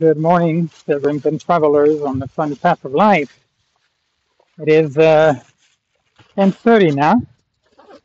Good 0.00 0.16
morning, 0.16 0.70
and 0.88 1.38
Travelers 1.38 2.00
on 2.00 2.20
the 2.20 2.26
Funny 2.26 2.56
Path 2.56 2.86
of 2.86 2.92
Life. 2.94 3.38
It 4.58 4.70
is 4.70 4.96
uh, 4.96 5.34
10.30 6.38 6.94
now, 6.94 7.20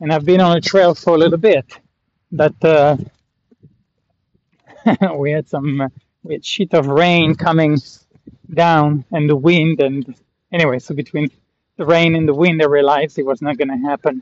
and 0.02 0.12
I've 0.12 0.26
been 0.26 0.42
on 0.42 0.58
a 0.58 0.60
trail 0.60 0.94
for 0.94 1.16
a 1.16 1.18
little 1.18 1.38
bit, 1.38 1.66
but 2.34 2.54
uh, 2.66 2.98
we 5.16 5.32
had 5.32 5.48
some 5.48 5.80
uh, 5.80 5.88
we 6.24 6.34
had 6.34 6.44
sheet 6.44 6.74
of 6.74 6.88
rain 6.88 7.34
coming 7.34 7.78
down 8.54 9.06
and 9.14 9.30
the 9.30 9.38
wind, 9.38 9.80
and 9.80 10.16
anyway, 10.52 10.80
so 10.80 10.94
between 10.94 11.32
the 11.78 11.86
rain 11.86 12.18
and 12.18 12.28
the 12.28 12.34
wind, 12.34 12.62
I 12.62 12.66
realized 12.66 13.18
it 13.20 13.26
was 13.26 13.42
not 13.42 13.58
going 13.58 13.70
to 13.70 13.88
happen. 13.88 14.22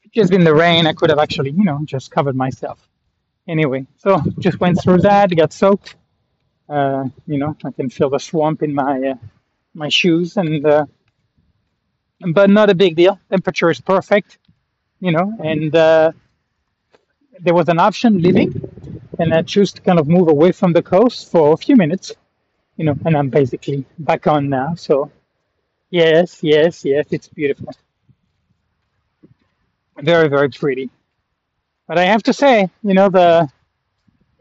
If 0.00 0.06
it 0.06 0.12
just 0.12 0.30
been 0.30 0.44
the 0.44 0.54
rain, 0.54 0.86
I 0.86 0.94
could 0.94 1.10
have 1.10 1.18
actually, 1.18 1.50
you 1.50 1.64
know, 1.64 1.80
just 1.84 2.10
covered 2.10 2.34
myself. 2.34 2.88
Anyway, 3.46 3.86
so 3.98 4.22
just 4.38 4.58
went 4.58 4.80
through 4.82 5.02
that, 5.02 5.36
got 5.36 5.52
soaked, 5.52 5.96
uh, 6.68 7.04
you 7.26 7.38
know, 7.38 7.56
I 7.64 7.70
can 7.72 7.90
feel 7.90 8.10
the 8.10 8.18
swamp 8.18 8.62
in 8.62 8.74
my 8.74 9.10
uh, 9.10 9.14
my 9.74 9.88
shoes, 9.88 10.36
and 10.36 10.64
uh, 10.66 10.86
but 12.32 12.50
not 12.50 12.70
a 12.70 12.74
big 12.74 12.96
deal. 12.96 13.18
Temperature 13.30 13.70
is 13.70 13.80
perfect, 13.80 14.38
you 15.00 15.12
know, 15.12 15.32
and 15.42 15.74
uh, 15.76 16.12
there 17.40 17.54
was 17.54 17.68
an 17.68 17.78
option 17.78 18.20
living, 18.22 18.50
and 19.18 19.34
I 19.34 19.42
choose 19.42 19.72
to 19.74 19.82
kind 19.82 19.98
of 19.98 20.08
move 20.08 20.28
away 20.28 20.52
from 20.52 20.72
the 20.72 20.82
coast 20.82 21.30
for 21.30 21.52
a 21.52 21.56
few 21.56 21.76
minutes, 21.76 22.12
you 22.76 22.84
know, 22.84 22.96
and 23.04 23.16
I'm 23.16 23.30
basically 23.30 23.84
back 23.98 24.26
on 24.26 24.48
now. 24.48 24.74
So 24.74 25.10
yes, 25.90 26.42
yes, 26.42 26.84
yes, 26.84 27.06
it's 27.10 27.28
beautiful, 27.28 27.72
very, 30.00 30.28
very 30.28 30.50
pretty. 30.50 30.90
But 31.86 31.98
I 31.98 32.04
have 32.06 32.22
to 32.24 32.32
say, 32.32 32.70
you 32.82 32.94
know, 32.94 33.08
the 33.08 33.48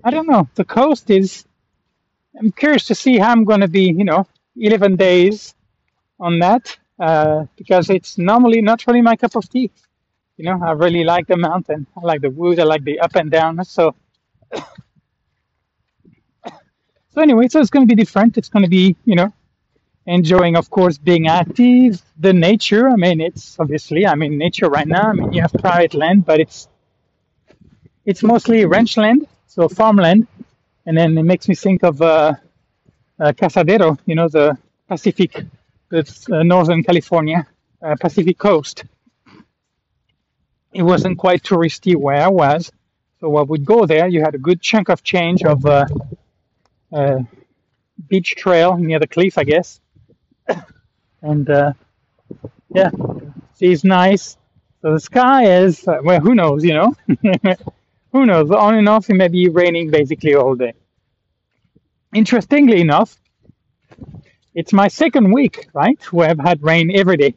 I 0.03 0.11
don't 0.11 0.27
know, 0.27 0.47
the 0.55 0.65
coast 0.65 1.09
is. 1.09 1.45
I'm 2.37 2.51
curious 2.51 2.85
to 2.87 2.95
see 2.95 3.17
how 3.17 3.31
I'm 3.31 3.43
going 3.43 3.61
to 3.61 3.67
be, 3.67 3.91
you 3.91 4.03
know, 4.03 4.27
11 4.57 4.95
days 4.95 5.55
on 6.19 6.39
that 6.39 6.77
uh, 6.99 7.45
because 7.55 7.89
it's 7.89 8.17
normally 8.17 8.61
not 8.61 8.85
really 8.87 9.01
my 9.01 9.15
cup 9.15 9.35
of 9.35 9.49
tea. 9.49 9.71
You 10.37 10.45
know, 10.45 10.59
I 10.63 10.71
really 10.71 11.03
like 11.03 11.27
the 11.27 11.37
mountain. 11.37 11.85
I 11.95 12.01
like 12.01 12.21
the 12.21 12.29
woods. 12.31 12.59
I 12.59 12.63
like 12.63 12.83
the 12.83 12.99
up 12.99 13.15
and 13.15 13.29
down. 13.29 13.63
So, 13.65 13.95
so 14.53 14.63
anyway, 17.21 17.47
so 17.49 17.59
it's 17.59 17.69
going 17.69 17.87
to 17.87 17.95
be 17.95 18.01
different. 18.01 18.37
It's 18.37 18.49
going 18.49 18.63
to 18.63 18.69
be, 18.69 18.95
you 19.05 19.15
know, 19.15 19.31
enjoying, 20.07 20.55
of 20.55 20.69
course, 20.69 20.97
being 20.97 21.27
active, 21.27 22.01
the 22.19 22.33
nature. 22.33 22.89
I 22.89 22.95
mean, 22.95 23.21
it's 23.21 23.59
obviously, 23.59 24.07
I'm 24.07 24.23
in 24.23 24.37
nature 24.37 24.69
right 24.69 24.87
now. 24.87 25.09
I 25.09 25.13
mean, 25.13 25.33
you 25.33 25.41
have 25.41 25.53
private 25.53 25.93
land, 25.93 26.25
but 26.25 26.39
it's 26.39 26.67
it's 28.05 28.23
mostly 28.23 28.65
ranch 28.65 28.97
land, 28.97 29.27
so 29.47 29.69
farmland. 29.69 30.27
And 30.85 30.97
then 30.97 31.17
it 31.17 31.23
makes 31.23 31.47
me 31.47 31.55
think 31.55 31.83
of 31.83 32.01
uh, 32.01 32.33
uh, 33.19 33.31
Cazadero, 33.31 33.97
you 34.05 34.15
know, 34.15 34.27
the 34.27 34.57
Pacific, 34.87 35.45
it's 35.91 36.29
uh, 36.29 36.43
Northern 36.43 36.83
California, 36.83 37.47
uh, 37.81 37.95
Pacific 37.99 38.37
coast. 38.37 38.83
It 40.73 40.83
wasn't 40.83 41.17
quite 41.17 41.43
touristy 41.43 41.95
where 41.95 42.21
I 42.21 42.27
was, 42.27 42.71
so 43.19 43.37
I 43.37 43.43
would 43.43 43.63
go 43.63 43.85
there. 43.85 44.07
You 44.07 44.21
had 44.21 44.35
a 44.35 44.39
good 44.39 44.61
chunk 44.61 44.89
of 44.89 45.03
change 45.03 45.43
of 45.43 45.65
uh, 45.65 45.85
uh, 46.91 47.19
beach 48.09 48.35
trail 48.35 48.75
near 48.77 48.99
the 48.99 49.07
cliff, 49.07 49.37
I 49.37 49.43
guess. 49.43 49.79
And 51.21 51.47
yeah, 52.75 52.91
sea's 53.55 53.85
nice. 53.85 54.35
So 54.81 54.91
the 54.91 54.99
sky 54.99 55.45
is, 55.63 55.85
well, 55.85 56.19
who 56.19 56.35
knows, 56.35 56.65
you 56.65 56.73
know? 56.73 56.95
who 58.13 58.27
knows? 58.27 58.51
On 58.51 58.75
and 58.75 58.87
off, 58.87 59.09
it 59.09 59.15
may 59.15 59.27
be 59.27 59.49
raining 59.49 59.89
basically 59.89 60.35
all 60.35 60.55
day. 60.55 60.73
Interestingly 62.13 62.79
enough, 62.79 63.17
it's 64.53 64.71
my 64.71 64.87
second 64.87 65.31
week, 65.33 65.67
right, 65.73 66.01
where 66.13 66.29
I've 66.29 66.39
had 66.39 66.61
rain 66.61 66.95
every 66.95 67.17
day. 67.17 67.33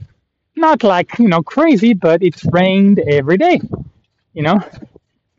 Not 0.54 0.82
like, 0.82 1.18
you 1.18 1.28
know, 1.28 1.42
crazy, 1.42 1.94
but 1.94 2.22
it's 2.22 2.44
rained 2.52 2.98
every 2.98 3.38
day, 3.38 3.58
you 4.34 4.42
know, 4.42 4.60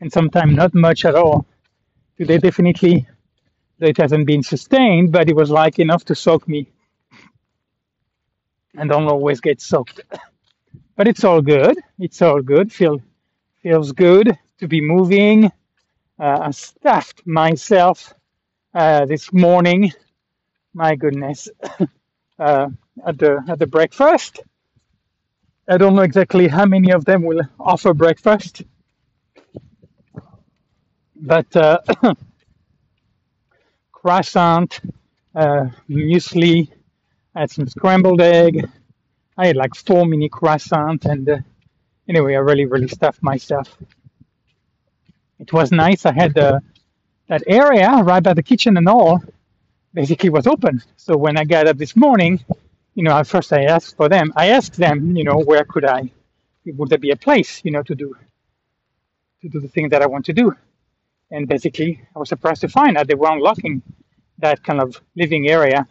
and 0.00 0.12
sometimes 0.12 0.56
not 0.56 0.74
much 0.74 1.04
at 1.04 1.14
all. 1.14 1.46
Today, 2.16 2.38
definitely, 2.38 3.06
it 3.78 3.96
hasn't 3.96 4.26
been 4.26 4.42
sustained, 4.42 5.12
but 5.12 5.28
it 5.28 5.36
was 5.36 5.50
like 5.50 5.78
enough 5.78 6.04
to 6.06 6.16
soak 6.16 6.48
me 6.48 6.66
and 8.76 8.90
don't 8.90 9.06
always 9.06 9.40
get 9.40 9.60
soaked. 9.60 10.00
But 10.96 11.06
it's 11.06 11.22
all 11.22 11.42
good. 11.42 11.78
It's 12.00 12.22
all 12.22 12.42
good. 12.42 12.72
Feel 12.72 13.00
feels 13.62 13.92
good 13.92 14.36
to 14.58 14.68
be 14.68 14.80
moving. 14.80 15.46
Uh, 16.18 16.38
I 16.42 16.50
stuffed 16.52 17.26
myself 17.26 18.14
uh, 18.74 19.06
this 19.06 19.32
morning. 19.32 19.92
My 20.74 20.96
goodness, 20.96 21.48
uh, 22.38 22.68
at 23.06 23.18
the 23.18 23.44
at 23.48 23.58
the 23.58 23.66
breakfast. 23.66 24.40
I 25.68 25.78
don't 25.78 25.94
know 25.96 26.02
exactly 26.02 26.48
how 26.48 26.66
many 26.66 26.92
of 26.92 27.04
them 27.04 27.22
will 27.22 27.42
offer 27.60 27.94
breakfast, 27.94 28.62
but 31.16 31.54
uh, 31.56 31.80
croissant, 33.92 34.80
uh, 35.34 35.66
muesli, 35.90 36.70
had 37.34 37.50
some 37.50 37.68
scrambled 37.68 38.20
egg. 38.22 38.68
I 39.38 39.48
had 39.48 39.56
like 39.56 39.74
four 39.76 40.06
mini 40.06 40.28
croissants, 40.30 41.06
and 41.06 41.28
uh, 41.28 41.38
anyway, 42.08 42.34
I 42.34 42.38
really 42.40 42.66
really 42.66 42.88
stuffed 42.88 43.22
myself. 43.22 43.78
It 45.38 45.52
was 45.52 45.70
nice. 45.70 46.04
I 46.06 46.12
had 46.12 46.36
uh, 46.36 46.60
that 47.28 47.42
area 47.46 47.90
right 48.02 48.22
by 48.22 48.34
the 48.34 48.42
kitchen 48.42 48.76
and 48.76 48.88
all 48.88 49.22
basically 49.94 50.30
was 50.30 50.46
open. 50.46 50.82
So 50.96 51.16
when 51.16 51.36
I 51.36 51.44
got 51.44 51.66
up 51.66 51.76
this 51.76 51.96
morning, 51.96 52.40
you 52.94 53.04
know, 53.04 53.16
at 53.16 53.26
first 53.26 53.52
I 53.52 53.64
asked 53.64 53.96
for 53.96 54.08
them. 54.08 54.32
I 54.36 54.48
asked 54.48 54.76
them, 54.76 55.16
you 55.16 55.24
know, 55.24 55.38
where 55.38 55.64
could 55.64 55.84
I, 55.84 56.10
would 56.66 56.90
there 56.90 56.98
be 56.98 57.10
a 57.10 57.16
place, 57.16 57.62
you 57.64 57.70
know, 57.70 57.82
to 57.84 57.94
do 57.94 58.14
to 59.42 59.48
do 59.48 59.60
the 59.60 59.68
thing 59.68 59.88
that 59.90 60.02
I 60.02 60.06
want 60.06 60.24
to 60.26 60.32
do. 60.32 60.54
And 61.30 61.46
basically, 61.46 62.02
I 62.14 62.18
was 62.18 62.28
surprised 62.28 62.62
to 62.62 62.68
find 62.68 62.96
that 62.96 63.06
they 63.06 63.14
were 63.14 63.30
unlocking 63.30 63.82
that 64.38 64.62
kind 64.64 64.80
of 64.80 65.00
living 65.14 65.48
area, 65.48 65.86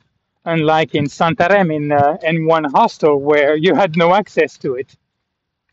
unlike 0.46 0.96
in 0.96 1.06
Santarem 1.06 1.74
in 1.74 1.92
uh, 1.92 2.18
N1 2.24 2.72
hostel 2.72 3.20
where 3.20 3.56
you 3.56 3.76
had 3.76 3.96
no 3.96 4.14
access 4.14 4.58
to 4.60 4.76
it. 4.76 4.96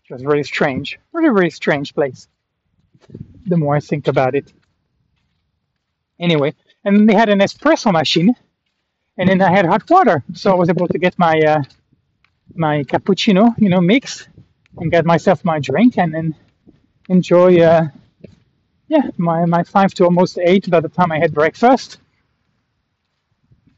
It 0.09 0.13
was 0.13 0.25
really 0.25 0.45
strange, 0.45 0.99
really, 1.13 1.31
really 1.31 1.51
strange 1.51 1.95
place. 1.95 2.29
The 3.47 3.57
more 3.57 3.77
I 3.77 3.81
think 3.81 4.09
about 4.09 4.35
it. 4.35 4.53
Anyway, 6.19 6.55
and 6.85 6.97
then 6.97 7.07
they 7.07 7.15
had 7.15 7.29
an 7.29 7.41
espresso 7.41 7.93
machine, 7.93 8.35
and 9.19 9.29
then 9.29 9.41
I 9.41 9.51
had 9.51 9.67
hot 9.67 9.89
water, 9.91 10.23
so 10.33 10.53
I 10.53 10.55
was 10.55 10.69
able 10.69 10.89
to 10.89 10.99
get 10.99 11.19
my 11.19 11.39
uh, 11.41 11.63
my 12.55 12.85
cappuccino, 12.85 13.55
you 13.59 13.69
know, 13.69 13.81
mix, 13.81 14.29
and 14.79 14.91
get 14.91 15.05
myself 15.05 15.45
my 15.45 15.59
drink, 15.61 15.99
and 15.99 16.15
then 16.15 16.35
enjoy, 17.09 17.61
uh, 17.61 17.89
yeah, 18.89 19.11
my 19.17 19.45
my 19.47 19.63
five 19.65 19.95
to 19.95 20.05
almost 20.05 20.39
eight 20.39 20.71
by 20.71 20.81
the 20.81 20.89
time 20.89 21.13
I 21.13 21.19
had 21.19 21.35
breakfast, 21.35 21.99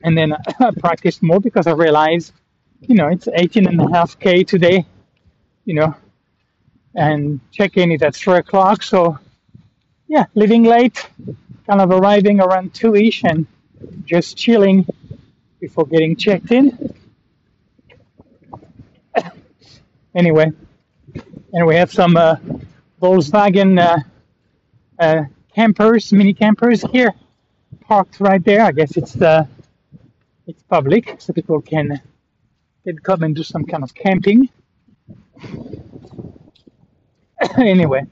and 0.02 0.16
then 0.16 0.32
I 0.60 0.70
practiced 0.78 1.22
more 1.22 1.40
because 1.40 1.66
I 1.66 1.72
realized, 1.72 2.32
you 2.80 2.94
know, 2.94 3.08
it's 3.08 3.28
18 3.32 3.66
and 3.66 3.80
a 3.80 3.88
half 3.90 4.18
k 4.18 4.44
today, 4.44 4.86
you 5.64 5.74
know, 5.74 5.94
and 6.96 7.40
check-in 7.52 7.92
is 7.92 8.02
at 8.02 8.16
three 8.16 8.38
o'clock, 8.38 8.82
so 8.82 9.18
yeah, 10.08 10.24
leaving 10.34 10.64
late, 10.64 11.06
kind 11.66 11.80
of 11.80 11.90
arriving 11.90 12.40
around 12.40 12.72
two 12.72 12.94
ish, 12.96 13.22
and 13.22 13.46
just 14.04 14.36
chilling 14.36 14.86
before 15.60 15.84
getting 15.86 16.16
checked 16.16 16.50
in. 16.50 16.94
anyway, 20.14 20.50
and 21.52 21.66
we 21.66 21.76
have 21.76 21.92
some 21.92 22.16
uh, 22.16 22.36
Volkswagen 23.00 23.78
uh, 23.78 23.98
uh, 24.98 25.24
campers, 25.54 26.12
mini 26.12 26.32
campers 26.32 26.82
here, 26.92 27.12
parked 27.82 28.20
right 28.20 28.42
there. 28.42 28.62
I 28.62 28.72
guess 28.72 28.96
it's 28.96 29.12
the 29.12 29.46
it's 30.46 30.62
public, 30.62 31.16
so 31.20 31.34
people 31.34 31.60
can 31.60 32.00
can 32.84 32.98
come 33.00 33.22
and 33.22 33.36
do 33.36 33.42
some 33.42 33.66
kind 33.66 33.82
of 33.84 33.94
camping. 33.94 34.48
anyway, 37.58 38.06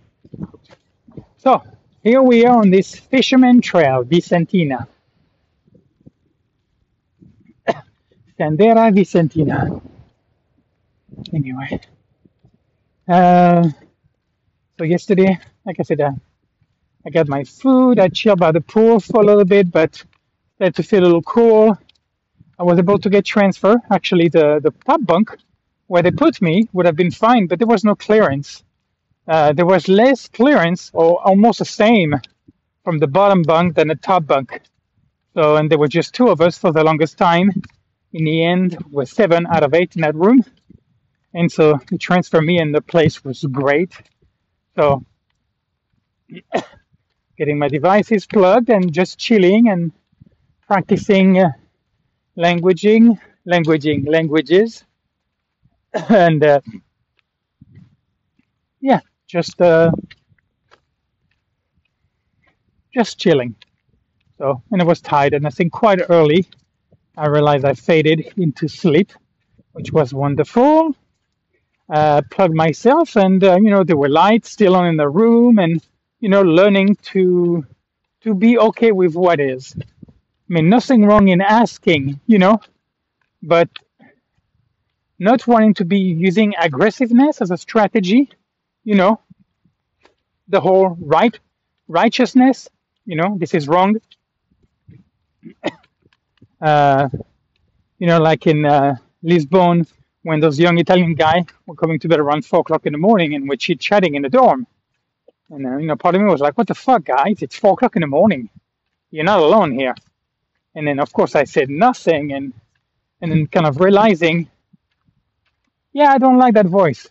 so 1.39 1.63
here 2.03 2.23
we 2.23 2.45
are 2.47 2.59
on 2.61 2.71
this 2.71 2.95
fisherman 2.95 3.61
trail, 3.61 4.05
Vicentina. 4.05 4.87
Sendera 8.39 8.93
Vicentina. 8.93 9.81
Anyway, 11.33 11.81
uh, 13.09 13.69
so 14.79 14.85
yesterday, 14.85 15.39
like 15.65 15.77
I 15.79 15.83
said, 15.83 16.01
uh, 16.01 16.13
I 17.07 17.11
got 17.11 17.29
my 17.29 17.45
food. 17.45 17.99
I 17.99 18.09
chilled 18.09 18.41
by 18.41 18.53
the 18.53 18.61
pool 18.61 19.01
for 19.01 19.21
a 19.23 19.25
little 19.25 19.45
bit, 19.45 19.71
but 19.71 20.03
had 20.61 20.75
to 20.77 20.83
feel 20.83 21.03
a 21.03 21.07
little 21.07 21.23
cool. 21.23 21.79
I 22.59 22.63
was 22.63 22.79
able 22.79 22.99
to 22.99 23.11
get 23.11 23.25
transfer. 23.25 23.77
Actually, 23.91 24.29
the 24.29 24.61
the 24.63 24.71
top 24.87 25.05
bunk 25.05 25.37
where 25.87 26.03
they 26.03 26.11
put 26.11 26.41
me 26.41 26.69
would 26.73 26.87
have 26.87 26.97
been 26.97 27.11
fine, 27.11 27.47
but 27.47 27.59
there 27.59 27.69
was 27.69 27.85
no 27.85 27.95
clearance. 27.95 28.63
Uh, 29.29 29.53
there 29.53 29.67
was 29.67 29.89
less 29.89 30.29
clearance, 30.29 30.91
or 30.95 31.21
almost 31.27 31.61
the 31.61 31.65
same, 31.65 32.15
from 32.85 32.99
the 32.99 33.09
bottom 33.09 33.43
bunk 33.43 33.77
than 33.77 33.89
the 33.89 33.97
top 33.97 34.27
bunk 34.27 34.61
So, 35.35 35.57
and 35.57 35.71
there 35.71 35.79
were 35.79 35.89
just 35.89 36.15
two 36.15 36.29
of 36.29 36.41
us 36.43 36.59
for 36.59 36.73
the 36.73 36.85
longest 36.85 37.19
time. 37.19 37.51
In 38.13 38.25
the 38.25 38.45
end, 38.45 38.79
we're 38.91 39.07
seven 39.07 39.47
out 39.47 39.65
of 39.65 39.75
eight 39.75 39.97
in 39.97 40.03
that 40.03 40.15
room. 40.15 40.45
And 41.35 41.53
so 41.53 41.79
the 41.91 41.99
transfer 41.99 42.43
me, 42.43 42.59
and 42.59 42.75
the 42.75 42.83
place 42.83 43.25
was 43.25 43.43
great. 43.45 43.93
So, 44.77 45.05
getting 47.39 47.59
my 47.59 47.69
devices 47.69 48.27
plugged 48.27 48.71
and 48.71 48.93
just 48.93 49.19
chilling 49.19 49.69
and 49.69 49.93
practicing 50.67 51.39
uh, 51.41 51.53
languaging, 52.39 53.19
languaging 53.49 54.09
languages, 54.09 54.85
and 56.11 56.45
uh, 56.45 56.61
yeah, 58.81 59.01
just 59.35 59.61
uh, 59.61 59.91
just 62.95 63.19
chilling. 63.19 63.57
So, 64.39 64.63
and 64.71 64.81
it 64.81 64.87
was 64.87 65.01
tired, 65.01 65.35
and 65.35 65.45
I 65.45 65.51
think 65.51 65.73
quite 65.73 66.01
early, 66.09 66.47
I 67.17 67.27
realized 67.27 67.65
I 67.65 67.75
faded 67.75 68.33
into 68.37 68.69
sleep, 68.69 69.11
which 69.73 69.91
was 69.93 70.15
wonderful. 70.15 70.95
Uh, 71.89 72.23
plugged 72.31 72.55
myself, 72.55 73.17
and 73.17 73.43
uh, 73.43 73.57
you 73.57 73.71
know 73.71 73.83
there 73.83 73.97
were 73.97 74.09
lights 74.09 74.51
still 74.53 74.77
on 74.77 74.87
in 74.87 74.97
the 74.97 75.09
room, 75.09 75.59
and 75.59 75.83
you 76.21 76.29
know 76.29 76.43
learning 76.43 76.95
to 77.13 77.67
to 78.23 78.35
be 78.35 78.57
okay 78.69 78.93
with 78.93 79.17
what 79.17 79.41
is. 79.41 79.75
I 79.77 80.49
mean, 80.55 80.69
nothing 80.69 81.05
wrong 81.05 81.27
in 81.27 81.41
asking, 81.41 82.21
you 82.29 82.39
know, 82.39 82.61
but 83.43 83.69
not 85.19 85.45
wanting 85.49 85.75
to 85.75 85.85
be 85.85 85.99
using 85.99 86.55
aggressiveness 86.57 87.41
as 87.43 87.51
a 87.51 87.57
strategy, 87.57 88.31
you 88.85 88.97
know, 88.97 89.21
the 90.49 90.61
whole 90.61 90.97
right 91.01 91.39
righteousness, 91.89 92.69
you 93.07 93.17
know, 93.17 93.37
this 93.39 93.55
is 93.55 93.69
wrong. 93.69 93.97
Uh, 96.63 97.09
you 97.99 98.07
know, 98.07 98.21
like 98.21 98.47
in 98.47 98.65
uh, 98.65 98.97
Lisbon, 99.23 99.87
when 100.23 100.41
those 100.41 100.59
young 100.59 100.79
Italian 100.79 101.15
guy 101.15 101.45
were 101.67 101.75
coming 101.77 101.99
to 102.01 102.09
bed 102.09 102.21
around 102.21 102.45
four 102.47 102.61
o'clock 102.61 102.87
in 102.87 102.93
the 102.93 102.99
morning 102.99 103.35
and 103.35 103.49
we're 103.49 103.57
chit 103.57 103.81
chatting 103.81 104.15
in 104.15 104.23
the 104.23 104.31
dorm. 104.31 104.67
And 105.51 105.67
uh, 105.67 105.77
you 105.79 105.87
know, 105.87 105.97
part 105.97 106.15
of 106.17 106.23
me 106.23 106.29
was 106.29 106.41
like, 106.41 106.59
"What 106.59 106.69
the 106.69 106.75
fuck, 106.75 107.05
guys? 107.05 107.43
It's 107.43 107.57
four 107.57 107.75
o'clock 107.75 107.97
in 107.97 108.03
the 108.03 108.09
morning. 108.09 108.51
You're 109.11 109.25
not 109.25 109.41
alone 109.41 109.73
here." 109.73 109.95
And 110.75 110.87
then, 110.87 111.01
of 111.01 111.13
course, 111.13 111.35
I 111.37 111.45
said 111.45 111.71
nothing, 111.71 112.33
and 112.33 112.53
and 113.23 113.33
then 113.33 113.47
kind 113.49 113.67
of 113.67 113.81
realizing, 113.81 114.51
yeah, 115.93 116.13
I 116.13 116.19
don't 116.19 116.39
like 116.39 116.55
that 116.55 116.67
voice. 116.67 117.09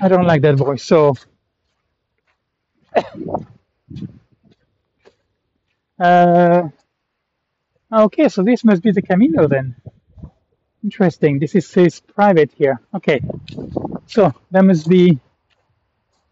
I 0.00 0.08
don't 0.08 0.26
like 0.26 0.42
that 0.42 0.56
voice. 0.56 0.84
So, 0.84 1.14
uh, 6.00 6.68
okay, 7.92 8.28
so 8.28 8.42
this 8.42 8.64
must 8.64 8.82
be 8.82 8.92
the 8.92 9.02
Camino 9.02 9.48
then. 9.48 9.76
Interesting. 10.84 11.38
This 11.38 11.54
is 11.54 11.66
says 11.68 12.00
private 12.00 12.52
here. 12.56 12.80
Okay, 12.94 13.22
so 14.06 14.32
that 14.52 14.64
must 14.64 14.88
be, 14.88 15.18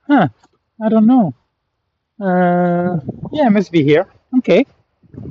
huh? 0.09 0.29
I 0.83 0.89
don't 0.89 1.07
know. 1.07 1.35
Uh, 2.21 3.01
yeah, 3.33 3.49
it 3.49 3.51
must 3.53 3.73
be 3.73 3.83
here. 3.85 4.07
Okay. 4.39 4.67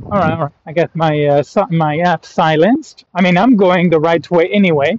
All 0.06 0.20
right, 0.20 0.34
all 0.34 0.44
right. 0.46 0.54
I 0.66 0.74
got 0.74 0.96
my 0.96 1.26
uh, 1.26 1.44
my 1.72 2.00
app 2.00 2.26
silenced. 2.26 3.06
I 3.16 3.22
mean, 3.22 3.38
I'm 3.38 3.58
going 3.58 3.90
the 3.90 4.00
right 4.00 4.30
way 4.32 4.50
anyway, 4.50 4.98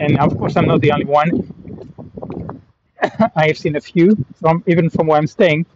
and 0.00 0.18
of 0.18 0.38
course, 0.38 0.56
I'm 0.56 0.66
not 0.66 0.80
the 0.82 0.92
only 0.92 1.06
one. 1.06 1.63
I 3.36 3.48
have 3.48 3.58
seen 3.58 3.76
a 3.76 3.80
few 3.80 4.16
from 4.40 4.64
even 4.66 4.90
from 4.90 5.06
where 5.08 5.18
I'm 5.18 5.26
staying. 5.26 5.66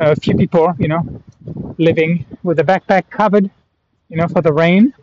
A 0.00 0.16
few 0.16 0.36
people, 0.36 0.74
you 0.78 0.88
know, 0.88 1.22
living 1.78 2.26
with 2.42 2.58
a 2.60 2.64
backpack 2.64 3.10
covered, 3.10 3.50
you 4.08 4.16
know, 4.16 4.28
for 4.28 4.42
the 4.42 4.52
rain. 4.52 4.94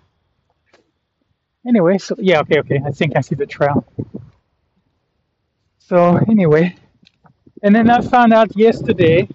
Anyway, 1.67 1.97
so 1.99 2.15
yeah, 2.19 2.41
okay, 2.41 2.59
okay. 2.59 2.79
I 2.85 2.91
think 2.91 3.17
I 3.17 3.21
see 3.21 3.35
the 3.35 3.45
trail. 3.47 3.85
So 5.79 6.17
anyway, 6.29 6.75
and 7.63 7.75
then 7.75 7.89
I 7.89 8.01
found 8.01 8.33
out 8.33 8.55
yesterday 8.57 9.27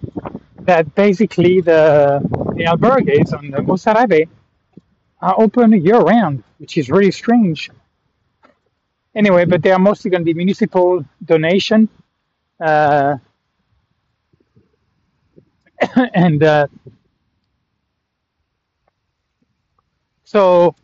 that 0.61 0.95
basically 0.95 1.61
the 1.61 2.21
the 2.57 2.65
albergues 2.65 3.33
on 3.37 3.51
the 3.51 3.59
Mozárabe 3.59 4.29
are 5.21 5.35
open 5.39 5.73
year 5.85 5.99
round, 5.99 6.43
which 6.59 6.77
is 6.77 6.89
really 6.89 7.11
strange. 7.11 7.69
Anyway, 9.15 9.45
but 9.45 9.61
they 9.63 9.71
are 9.71 9.79
mostly 9.79 10.11
going 10.11 10.21
to 10.21 10.25
be 10.25 10.33
municipal 10.33 11.03
donation, 11.25 11.89
uh, 12.59 13.17
and 16.13 16.43
uh, 16.43 16.67
so 20.23 20.75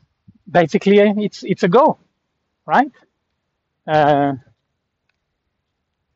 basically 0.49 0.99
it's 0.99 1.43
it's 1.43 1.63
a 1.63 1.67
go, 1.67 1.97
right? 2.65 2.91
Uh, 3.87 4.33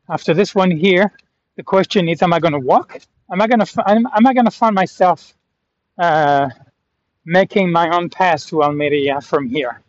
after 0.10 0.34
this 0.34 0.56
one 0.56 0.72
here, 0.72 1.12
the 1.56 1.64
question 1.64 2.10
is, 2.10 2.22
am 2.22 2.34
I 2.34 2.40
going 2.40 2.54
to 2.54 2.60
walk? 2.60 3.00
Am 3.32 3.42
I 3.42 3.48
going 3.48 3.60
to 3.60 3.90
am, 3.90 4.08
am 4.08 4.28
I 4.28 4.34
going 4.34 4.46
to 4.46 4.52
find 4.52 4.74
myself 4.74 5.34
uh, 5.98 6.50
making 7.26 7.72
my 7.72 7.96
own 7.96 8.10
path 8.10 8.48
to 8.48 8.64
Almeria 8.64 9.22
from 9.22 9.48
here? 9.48 9.82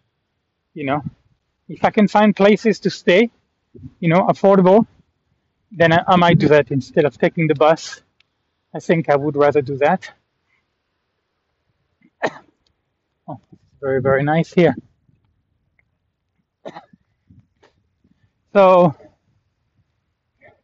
You 0.74 0.84
know, 0.84 1.02
if 1.68 1.84
I 1.84 1.90
can 1.90 2.08
find 2.08 2.36
places 2.36 2.80
to 2.80 2.90
stay, 2.90 3.30
you 4.00 4.08
know, 4.08 4.26
affordable, 4.26 4.86
then 5.70 5.92
I, 5.92 6.04
I 6.08 6.16
might 6.16 6.38
do 6.38 6.48
that 6.48 6.70
instead 6.70 7.04
of 7.04 7.18
taking 7.18 7.46
the 7.46 7.54
bus. 7.54 8.02
I 8.74 8.80
think 8.80 9.08
I 9.08 9.16
would 9.16 9.36
rather 9.36 9.62
do 9.62 9.76
that. 9.78 10.10
Oh, 13.28 13.38
very 13.80 14.00
very 14.02 14.22
nice 14.22 14.52
here. 14.52 14.74
So, 18.52 18.96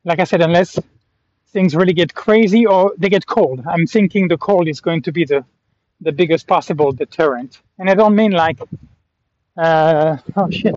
like 0.05 0.19
I 0.19 0.25
said, 0.25 0.43
unless 0.43 0.77
things 1.57 1.75
really 1.75 1.95
get 1.95 2.13
crazy 2.15 2.67
or 2.67 2.93
they 2.99 3.09
get 3.09 3.25
cold. 3.27 3.65
I'm 3.67 3.87
thinking 3.87 4.29
the 4.29 4.37
cold 4.37 4.69
is 4.69 4.81
going 4.83 5.01
to 5.03 5.13
be 5.13 5.25
the, 5.25 5.43
the 6.03 6.13
biggest 6.13 6.47
possible 6.47 6.93
deterrent. 6.93 7.63
And 7.79 7.89
I 7.89 7.95
don't 7.95 8.15
mean 8.15 8.33
like, 8.33 8.59
uh, 9.57 10.19
oh 10.37 10.51
shit. 10.51 10.77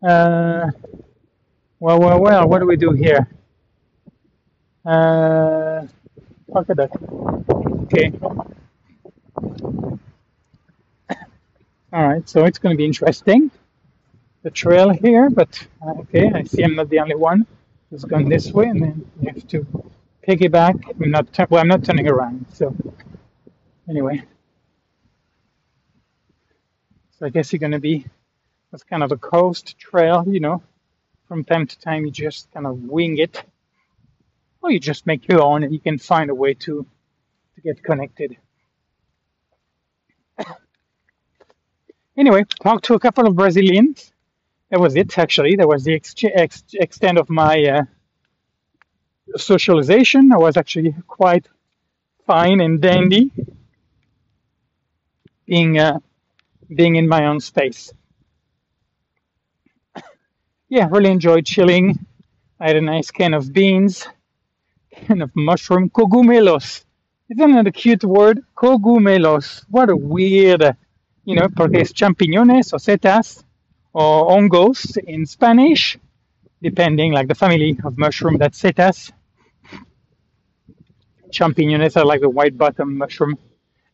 Uh, 0.00 0.70
well, 1.80 2.00
well, 2.00 2.20
well, 2.20 2.48
what 2.48 2.60
do 2.60 2.66
we 2.66 2.76
do 2.76 2.92
here? 2.92 3.28
Uh, 4.86 5.86
at 6.70 6.76
that. 6.76 6.90
Okay. 7.84 8.12
All 11.92 12.06
right, 12.08 12.28
so 12.28 12.44
it's 12.46 12.58
going 12.58 12.74
to 12.74 12.78
be 12.78 12.86
interesting. 12.86 13.50
The 14.44 14.50
trail 14.50 14.90
here, 14.90 15.30
but 15.30 15.66
uh, 15.86 15.92
okay, 16.02 16.30
I 16.34 16.44
see 16.44 16.64
I'm 16.64 16.76
not 16.76 16.88
the 16.90 17.00
only 17.00 17.16
one 17.16 17.46
who's 17.90 18.04
gone 18.04 18.28
this 18.28 18.52
way, 18.52 18.66
and 18.66 18.82
then 18.82 19.06
you 19.20 19.30
have 19.34 19.48
to 19.48 19.66
piggyback. 20.28 20.82
I'm 21.02 21.10
not, 21.10 21.32
tu- 21.32 21.46
well, 21.50 21.60
I'm 21.62 21.68
not 21.68 21.84
turning 21.84 22.08
around. 22.08 22.46
So 22.54 22.74
anyway, 23.88 24.22
so 27.18 27.26
I 27.26 27.30
guess 27.30 27.52
you're 27.52 27.60
going 27.60 27.72
to 27.72 27.80
be, 27.80 28.06
that's 28.72 28.84
kind 28.84 29.02
of 29.02 29.12
a 29.12 29.18
coast 29.18 29.78
trail, 29.78 30.24
you 30.28 30.40
know. 30.40 30.62
From 31.30 31.44
time 31.44 31.66
to 31.68 31.80
time, 31.80 32.06
you 32.06 32.12
just 32.12 32.52
kind 32.52 32.66
of 32.66 32.82
wing 32.82 33.18
it, 33.18 33.44
or 34.62 34.70
you 34.72 34.80
just 34.80 35.06
make 35.06 35.28
your 35.28 35.42
own, 35.42 35.64
and 35.64 35.72
you 35.72 35.80
can 35.80 35.98
find 35.98 36.30
a 36.30 36.34
way 36.34 36.54
to 36.66 36.86
to 37.56 37.62
get 37.62 37.82
connected. 37.84 38.36
Anyway, 42.18 42.44
talked 42.62 42.84
to 42.86 42.94
a 42.94 43.00
couple 43.00 43.26
of 43.26 43.36
Brazilians. 43.36 44.12
That 44.70 44.80
was 44.80 44.96
it, 44.96 45.18
actually. 45.18 45.56
That 45.56 45.68
was 45.68 45.84
the 45.84 45.94
ex- 45.94 46.14
ex- 46.24 46.64
extent 46.74 47.18
of 47.18 47.30
my 47.30 47.64
uh, 47.64 47.82
socialization. 49.36 50.32
I 50.32 50.38
was 50.38 50.56
actually 50.56 50.94
quite 51.06 51.46
fine 52.26 52.60
and 52.60 52.80
dandy 52.80 53.32
being 55.46 55.78
uh, 55.78 56.00
being 56.74 56.96
in 56.96 57.08
my 57.08 57.26
own 57.26 57.40
space. 57.40 57.92
Yeah, 60.70 60.86
really 60.88 61.10
enjoyed 61.10 61.46
chilling. 61.46 61.98
I 62.60 62.68
had 62.68 62.76
a 62.76 62.80
nice 62.80 63.10
can 63.10 63.34
of 63.34 63.52
beans, 63.52 64.06
can 64.94 65.20
of 65.20 65.32
mushroom 65.34 65.90
cogumelos. 65.90 66.84
Isn't 67.28 67.54
that 67.54 67.66
a 67.66 67.72
cute 67.72 68.04
word? 68.04 68.42
Cogumelos. 68.56 69.64
What 69.68 69.90
a 69.90 69.96
weird, 69.96 70.76
you 71.24 71.34
know, 71.34 71.48
porque 71.48 71.80
es 71.80 71.92
champiñones 71.92 72.72
o 72.72 72.78
setas 72.78 73.42
or 73.92 74.30
hongos 74.30 74.96
in 74.96 75.26
Spanish, 75.26 75.98
depending, 76.62 77.12
like 77.14 77.26
the 77.26 77.34
family 77.34 77.76
of 77.84 77.98
mushroom 77.98 78.38
that's 78.38 78.62
setas. 78.62 79.10
Champiñones 81.32 81.96
are 81.96 82.04
like 82.04 82.20
the 82.20 82.30
white 82.30 82.56
bottom 82.56 82.96
mushroom. 82.96 83.36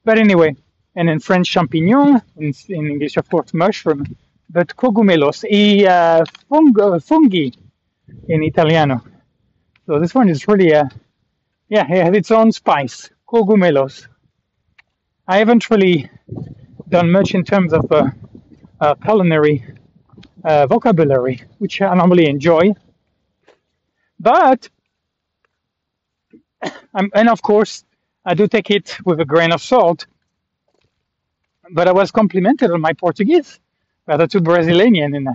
But 0.05 0.19
anyway, 0.19 0.57
and 0.95 1.09
in 1.09 1.21
French, 1.21 1.51
champignon, 1.55 2.21
in, 2.37 2.53
in 2.69 2.87
English, 2.91 3.17
of 3.17 3.31
course, 3.31 3.55
mushroom, 3.55 4.05
but 4.49 4.75
cogumelos 4.77 5.45
y 5.45 5.85
uh, 5.85 6.25
funghi 7.01 7.53
in 8.29 8.43
Italiano. 8.43 9.03
So 9.87 9.99
this 9.99 10.15
one 10.15 10.29
is 10.29 10.47
really, 10.49 10.75
uh, 10.75 10.89
yeah, 11.69 11.85
it 11.89 12.05
has 12.05 12.15
its 12.15 12.31
own 12.31 12.53
spice, 12.53 13.11
cogumelos. 13.27 14.07
I 15.27 15.39
haven't 15.39 15.69
really 15.71 16.09
done 16.89 17.11
much 17.11 17.35
in 17.35 17.45
terms 17.45 17.73
of 17.73 17.91
uh, 17.91 18.11
uh, 18.81 18.95
culinary 18.97 19.65
uh, 20.45 20.67
vocabulary, 20.67 21.43
which 21.59 21.83
I 21.83 21.95
normally 21.95 22.29
enjoy. 22.29 22.73
But, 24.21 24.69
um, 26.95 27.11
and 27.15 27.29
of 27.29 27.43
course, 27.43 27.85
I 28.25 28.35
do 28.35 28.47
take 28.47 28.71
it 28.71 28.97
with 29.05 29.21
a 29.21 29.25
grain 29.25 29.53
of 29.53 29.61
salt. 29.61 30.07
But 31.69 31.89
I 31.89 31.93
was 31.93 32.13
complimented 32.13 32.71
on 32.71 32.81
my 32.81 32.93
Portuguese 32.93 33.59
by 34.07 34.17
the 34.17 34.27
two 34.27 34.41
Brazilian, 34.41 35.15
and, 35.15 35.29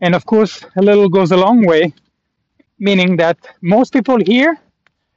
and 0.00 0.14
of 0.14 0.26
course, 0.26 0.64
a 0.76 0.82
little 0.82 1.08
goes 1.08 1.30
a 1.32 1.36
long 1.36 1.64
way, 1.64 1.94
meaning 2.78 3.16
that 3.16 3.38
most 3.60 3.92
people 3.92 4.18
here, 4.24 4.58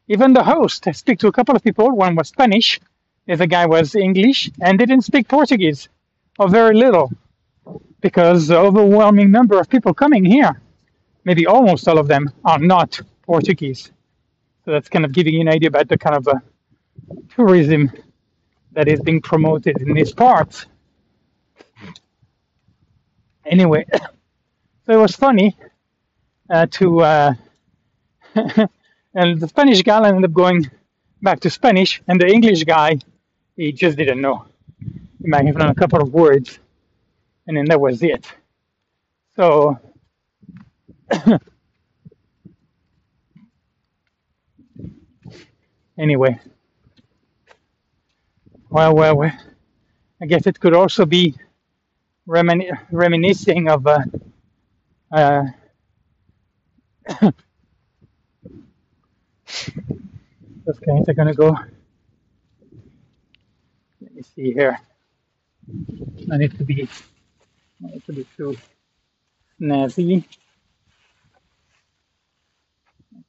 even 0.07 0.33
the 0.33 0.43
host, 0.43 0.87
I 0.87 0.91
speak 0.91 1.19
to 1.19 1.27
a 1.27 1.31
couple 1.31 1.55
of 1.55 1.63
people. 1.63 1.89
One 1.95 2.15
was 2.15 2.27
Spanish, 2.27 2.79
the 3.25 3.33
other 3.33 3.47
guy 3.47 3.65
was 3.65 3.95
English, 3.95 4.51
and 4.61 4.79
they 4.79 4.85
didn't 4.85 5.03
speak 5.03 5.27
Portuguese, 5.27 5.89
or 6.37 6.47
very 6.47 6.75
little, 6.75 7.11
because 8.01 8.47
the 8.47 8.57
overwhelming 8.57 9.31
number 9.31 9.59
of 9.59 9.67
people 9.67 9.93
coming 9.93 10.23
here, 10.23 10.61
maybe 11.23 11.47
almost 11.47 11.87
all 11.87 11.97
of 11.97 12.07
them, 12.07 12.31
are 12.43 12.59
not 12.59 13.01
Portuguese. 13.23 13.91
So 14.63 14.71
that's 14.71 14.89
kind 14.89 15.05
of 15.05 15.11
giving 15.11 15.33
you 15.33 15.41
an 15.41 15.49
idea 15.49 15.69
about 15.69 15.87
the 15.87 15.97
kind 15.97 16.15
of 16.15 16.27
uh, 16.27 16.35
tourism 17.35 17.91
that 18.73 18.87
is 18.87 18.99
being 18.99 19.21
promoted 19.21 19.81
in 19.81 19.93
these 19.93 20.11
parts. 20.11 20.67
Anyway, 23.45 23.85
so 24.85 24.93
it 24.93 24.97
was 24.97 25.15
funny 25.15 25.55
uh, 26.49 26.65
to, 26.71 27.01
uh, 27.01 27.33
and 28.35 29.39
the 29.39 29.47
Spanish 29.47 29.81
guy 29.83 30.07
ended 30.07 30.25
up 30.25 30.33
going 30.33 30.69
back 31.21 31.39
to 31.41 31.49
Spanish, 31.49 32.01
and 32.07 32.19
the 32.21 32.27
English 32.27 32.63
guy, 32.63 32.99
he 33.55 33.71
just 33.71 33.97
didn't 33.97 34.21
know. 34.21 34.45
He 35.21 35.27
might 35.27 35.45
have 35.45 35.55
known 35.57 35.69
a 35.69 35.75
couple 35.75 36.01
of 36.01 36.13
words, 36.13 36.59
and 37.47 37.57
then 37.57 37.65
that 37.65 37.79
was 37.81 38.03
it. 38.03 38.27
So, 39.35 39.79
anyway, 45.97 46.39
well, 48.69 48.95
well, 48.95 49.17
well, 49.17 49.31
I 50.21 50.25
guess 50.25 50.47
it 50.47 50.59
could 50.59 50.73
also 50.73 51.05
be 51.05 51.35
remin- 52.27 52.77
reminiscing 52.91 53.69
of 53.69 53.85
uh, 53.87 53.99
uh, 55.11 55.43
those 60.65 60.79
guys 60.79 61.09
are 61.09 61.13
gonna 61.13 61.33
go. 61.33 61.57
Let 64.01 64.15
me 64.15 64.21
see 64.21 64.53
here. 64.53 64.79
I 66.31 66.37
need 66.37 66.57
to 66.57 66.63
be, 66.63 66.87
I 67.83 67.87
need 67.91 68.05
to 68.05 68.13
be 68.13 68.25
too 68.37 68.57
snazzy. 69.61 70.25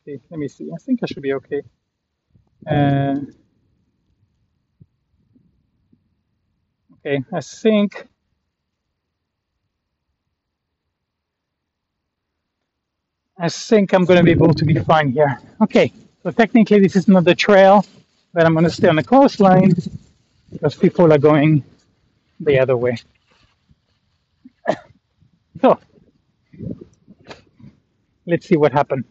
Okay, 0.02 0.20
let 0.30 0.38
me 0.38 0.48
see. 0.48 0.70
I 0.72 0.78
think 0.78 1.00
I 1.02 1.06
should 1.06 1.22
be 1.22 1.34
okay. 1.34 1.62
Uh, 2.70 3.16
okay, 6.94 7.22
I 7.32 7.40
think 7.40 8.06
I 13.38 13.48
think 13.50 13.92
I'm 13.92 14.04
going 14.04 14.18
to 14.18 14.24
be 14.24 14.30
able 14.30 14.54
to 14.54 14.64
be 14.64 14.78
fine 14.80 15.12
here. 15.12 15.40
Okay, 15.60 15.92
so 16.22 16.30
technically 16.30 16.80
this 16.80 16.96
is 16.96 17.06
not 17.08 17.24
the 17.24 17.34
trail, 17.34 17.84
but 18.32 18.46
I'm 18.46 18.54
going 18.54 18.64
to 18.64 18.70
stay 18.70 18.88
on 18.88 18.96
the 18.96 19.04
coastline 19.04 19.74
because 20.50 20.74
people 20.74 21.12
are 21.12 21.18
going 21.18 21.62
the 22.40 22.58
other 22.58 22.76
way. 22.76 22.96
So 25.62 25.78
let's 28.26 28.46
see 28.46 28.56
what 28.56 28.72
happens. 28.72 29.06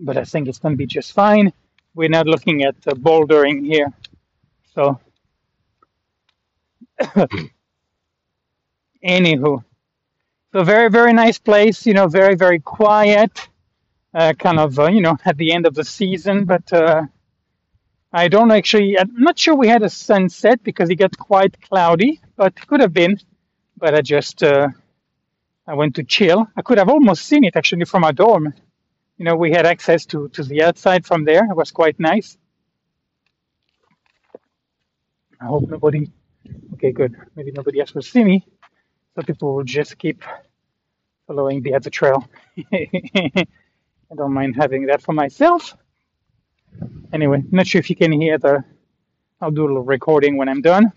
But 0.00 0.16
I 0.16 0.24
think 0.24 0.48
it's 0.48 0.58
going 0.58 0.74
to 0.74 0.76
be 0.78 0.86
just 0.86 1.12
fine. 1.12 1.52
We're 1.94 2.08
not 2.08 2.26
looking 2.26 2.64
at 2.64 2.76
uh, 2.86 2.92
bouldering 2.94 3.64
here. 3.64 3.92
So, 4.74 5.00
anywho, 9.04 9.64
so 10.52 10.64
very, 10.64 10.90
very 10.90 11.12
nice 11.12 11.38
place, 11.38 11.86
you 11.86 11.94
know, 11.94 12.08
very, 12.08 12.34
very 12.34 12.60
quiet, 12.60 13.48
uh, 14.14 14.32
kind 14.34 14.58
of, 14.58 14.78
uh, 14.78 14.88
you 14.88 15.00
know, 15.00 15.16
at 15.24 15.36
the 15.36 15.52
end 15.52 15.66
of 15.66 15.74
the 15.74 15.84
season. 15.84 16.44
But 16.44 16.72
uh, 16.72 17.04
I 18.12 18.28
don't 18.28 18.50
actually, 18.50 18.98
I'm 18.98 19.14
not 19.16 19.38
sure 19.38 19.54
we 19.54 19.68
had 19.68 19.82
a 19.82 19.90
sunset 19.90 20.62
because 20.64 20.90
it 20.90 20.96
got 20.96 21.16
quite 21.18 21.60
cloudy, 21.62 22.20
but 22.36 22.54
it 22.56 22.66
could 22.66 22.80
have 22.80 22.92
been. 22.92 23.20
But 23.76 23.94
I 23.94 24.02
just, 24.02 24.42
uh, 24.42 24.68
I 25.66 25.74
went 25.74 25.96
to 25.96 26.04
chill. 26.04 26.48
I 26.56 26.62
could 26.62 26.78
have 26.78 26.88
almost 26.88 27.26
seen 27.26 27.44
it 27.44 27.56
actually 27.56 27.84
from 27.84 28.04
our 28.04 28.12
dorm. 28.12 28.52
You 29.18 29.24
know, 29.26 29.36
we 29.36 29.52
had 29.52 29.66
access 29.66 30.06
to, 30.06 30.28
to 30.30 30.42
the 30.42 30.62
outside 30.64 31.06
from 31.06 31.24
there. 31.24 31.44
It 31.44 31.56
was 31.56 31.70
quite 31.70 32.00
nice. 32.00 32.36
I 35.40 35.46
hope 35.46 35.68
nobody, 35.68 36.10
okay, 36.74 36.92
good. 36.92 37.16
Maybe 37.36 37.52
nobody 37.52 37.80
else 37.80 37.94
will 37.94 38.02
see 38.02 38.24
me. 38.24 38.46
So 39.14 39.22
people 39.22 39.54
will 39.54 39.64
just 39.64 39.98
keep 39.98 40.22
following 41.26 41.62
the 41.62 41.74
other 41.74 41.90
trail. 41.90 42.28
I 42.72 43.46
don't 44.16 44.32
mind 44.32 44.56
having 44.56 44.86
that 44.86 45.02
for 45.02 45.12
myself. 45.12 45.76
Anyway, 47.12 47.42
not 47.50 47.66
sure 47.66 47.80
if 47.80 47.90
you 47.90 47.96
can 47.96 48.12
hear 48.12 48.38
the. 48.38 48.64
I'll 49.40 49.50
do 49.50 49.64
a 49.64 49.68
little 49.68 49.82
recording 49.82 50.36
when 50.36 50.48
I'm 50.48 50.62
done. 50.62 50.92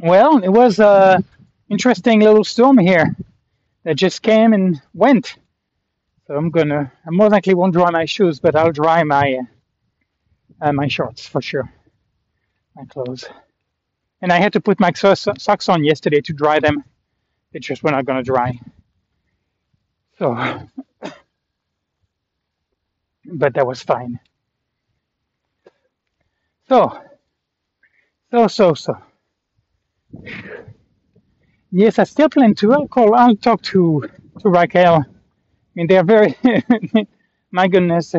Well, 0.00 0.38
it 0.38 0.48
was 0.50 0.78
a 0.78 1.22
interesting 1.68 2.20
little 2.20 2.44
storm 2.44 2.78
here 2.78 3.16
that 3.84 3.96
just 3.96 4.22
came 4.22 4.52
and 4.52 4.80
went. 4.94 5.36
So 6.26 6.36
I'm 6.36 6.50
gonna. 6.50 6.92
I 7.06 7.10
more 7.10 7.30
likely 7.30 7.54
won't 7.54 7.72
dry 7.72 7.90
my 7.90 8.04
shoes, 8.04 8.40
but 8.40 8.56
I'll 8.56 8.72
dry 8.72 9.04
my 9.04 9.40
uh, 10.60 10.72
my 10.72 10.88
shorts 10.88 11.26
for 11.26 11.42
sure, 11.42 11.72
my 12.76 12.84
clothes. 12.86 13.24
And 14.22 14.32
I 14.32 14.38
had 14.40 14.54
to 14.54 14.60
put 14.60 14.80
my 14.80 14.92
so- 14.94 15.14
socks 15.14 15.68
on 15.68 15.84
yesterday 15.84 16.20
to 16.22 16.32
dry 16.32 16.60
them. 16.60 16.84
They 17.52 17.60
just 17.60 17.82
were 17.82 17.92
not 17.92 18.06
gonna 18.06 18.22
dry. 18.24 18.60
So, 20.18 20.36
but 23.26 23.54
that 23.54 23.66
was 23.66 23.82
fine. 23.82 24.20
So, 26.68 27.00
so, 28.32 28.48
so, 28.48 28.74
so. 28.74 28.94
Yes, 31.72 31.98
I 32.00 32.04
still 32.04 32.30
plan 32.30 32.54
to. 32.56 32.72
I'll 32.74 32.88
call. 32.88 33.14
I'll 33.14 33.36
talk 33.36 33.62
to 33.64 34.04
to 34.40 34.48
Raquel. 34.50 34.96
I 34.96 35.04
mean, 35.74 35.88
they 35.88 35.98
are 35.98 36.04
very. 36.04 36.36
my 37.52 37.68
goodness, 37.68 38.14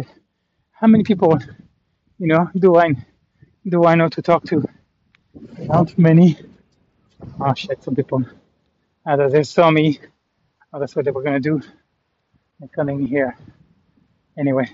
how 0.74 0.88
many 0.88 1.04
people, 1.04 1.40
you 2.20 2.28
know, 2.28 2.50
do 2.58 2.78
I 2.78 2.94
do 3.68 3.86
I 3.86 3.96
know 3.96 4.10
to 4.10 4.22
talk 4.22 4.46
to? 4.46 4.64
Not 5.58 5.98
many. 5.98 6.40
Oh 7.40 7.54
shit! 7.54 7.84
Some 7.84 7.96
people. 7.96 8.24
Either 9.06 9.30
they 9.30 9.44
saw 9.44 9.72
me, 9.72 10.00
or 10.72 10.80
that's 10.80 10.96
what 10.96 11.06
they 11.06 11.12
were 11.12 11.24
gonna 11.24 11.40
do. 11.40 11.62
They're 12.60 12.70
coming 12.70 13.06
here. 13.06 13.38
Anyway, 14.38 14.70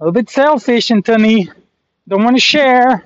a 0.00 0.04
little 0.04 0.12
bit 0.12 0.30
selfish, 0.30 0.90
Anthony. 0.90 1.50
Don't 2.08 2.24
want 2.24 2.36
to 2.36 2.40
share. 2.40 3.04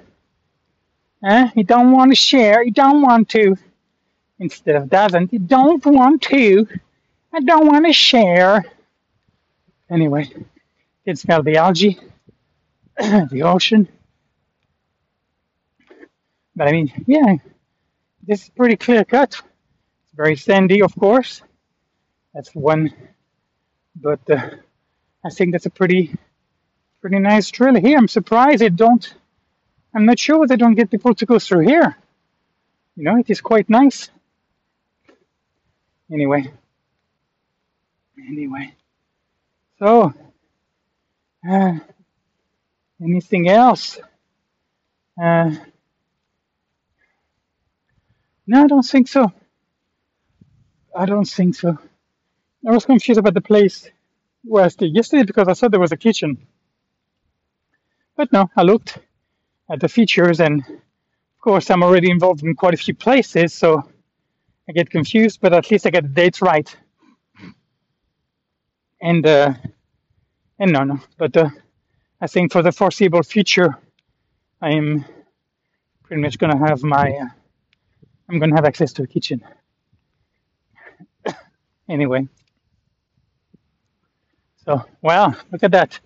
Eh? 1.25 1.51
You 1.57 1.65
don't 1.65 1.93
want 1.93 2.13
to 2.13 2.17
share. 2.17 2.63
You 2.63 2.73
don't 2.73 3.03
want 3.03 3.29
to. 3.31 3.57
Instead 4.39 4.77
of 4.77 4.91
doesn't. 4.91 5.33
You 5.33 5.39
don't 5.39 5.85
want 5.87 6.23
to. 6.23 6.67
I 7.33 7.41
don't 7.41 7.67
want 7.67 7.87
to 7.87 7.93
share. 7.93 8.65
Anyway, 9.91 10.29
it's 11.05 11.25
got 11.25 11.45
the 11.45 11.57
algae, 11.57 11.99
the 12.99 13.43
ocean. 13.45 13.89
But 16.57 16.69
I 16.69 16.73
mean, 16.73 16.93
yeah, 17.07 17.37
this 18.23 18.45
is 18.45 18.49
pretty 18.51 18.77
clear 18.77 19.05
cut. 19.05 19.33
It's 19.35 20.15
very 20.15 20.37
sandy, 20.37 20.83
of 20.83 20.95
course. 20.97 21.43
That's 22.33 22.55
one. 22.55 22.93
But 23.97 24.29
uh, 24.31 24.51
I 25.25 25.31
think 25.31 25.53
that's 25.53 25.67
a 25.67 25.71
pretty, 25.71 26.15
pretty 27.01 27.19
nice 27.19 27.51
trail 27.51 27.75
here. 27.75 27.99
I'm 27.99 28.09
surprised 28.09 28.61
they 28.61 28.71
don't. 28.71 29.15
I'm 29.95 30.07
not 30.07 30.19
sure 30.19 30.47
they 30.47 30.57
don't 30.57 30.75
get 30.75 30.91
people 30.91 31.15
to 31.15 31.27
go 31.27 31.39
through 31.39 31.67
here. 31.67 31.97
You 32.97 33.05
know, 33.05 33.19
it 33.19 33.31
is 33.31 33.41
quite 33.41 33.69
nice. 33.69 34.11
Anyway. 36.13 36.53
Anyway. 38.29 38.75
So, 39.79 40.13
uh, 41.49 41.73
anything 43.03 43.49
else? 43.49 43.99
Uh, 45.21 45.55
no, 48.47 48.65
I 48.65 48.67
don't 48.67 48.83
think 48.83 49.09
so. 49.09 49.33
I 50.97 51.07
don't 51.07 51.25
think 51.29 51.55
so. 51.55 51.79
I 52.67 52.71
was 52.73 52.87
confused 52.87 53.19
about 53.19 53.35
the 53.35 53.41
place 53.41 53.91
where 54.45 54.65
I 54.65 54.69
stayed 54.69 54.95
yesterday 54.95 55.25
because 55.25 55.49
I 55.49 55.55
thought 55.55 55.71
there 55.71 55.81
was 55.81 55.93
a 55.93 55.97
kitchen. 55.97 56.47
But 58.17 58.33
no, 58.33 58.51
I 58.57 58.63
looked 58.63 58.99
at 59.71 59.81
the 59.81 59.89
features, 59.89 60.41
and 60.41 60.61
of 60.61 61.41
course, 61.41 61.71
I'm 61.71 61.83
already 61.83 62.11
involved 62.11 62.43
in 62.43 62.55
quite 62.55 62.75
a 62.75 62.79
few 62.79 62.95
places, 62.95 63.55
so 63.55 63.83
I 64.69 64.73
get 64.73 64.91
confused. 64.91 65.41
But 65.41 65.53
at 65.53 65.71
least 65.71 65.87
I 65.87 65.91
get 65.91 66.05
the 66.05 66.11
dates 66.11 66.43
right. 66.43 66.75
And 69.01 69.27
uh, 69.27 69.55
and 70.59 70.73
no, 70.73 70.85
no. 70.85 71.01
But 71.19 71.37
uh, 71.37 71.51
I 72.21 72.27
think 72.27 72.53
for 72.53 72.63
the 72.63 72.73
foreseeable 72.73 73.23
future, 73.23 73.79
I 74.63 74.71
am 74.71 75.05
pretty 76.05 76.23
much 76.23 76.39
gonna 76.39 76.59
have 76.59 76.83
my. 76.83 77.11
Uh, 77.13 77.29
I'm 78.35 78.41
gonna 78.41 78.57
have 78.57 78.65
access 78.65 78.93
to 78.95 79.05
a 79.05 79.07
kitchen. 79.07 79.41
Anyway, 81.89 82.27
so 84.65 84.83
wow, 85.03 85.35
look 85.53 85.63
at 85.63 85.71
that, 85.71 86.01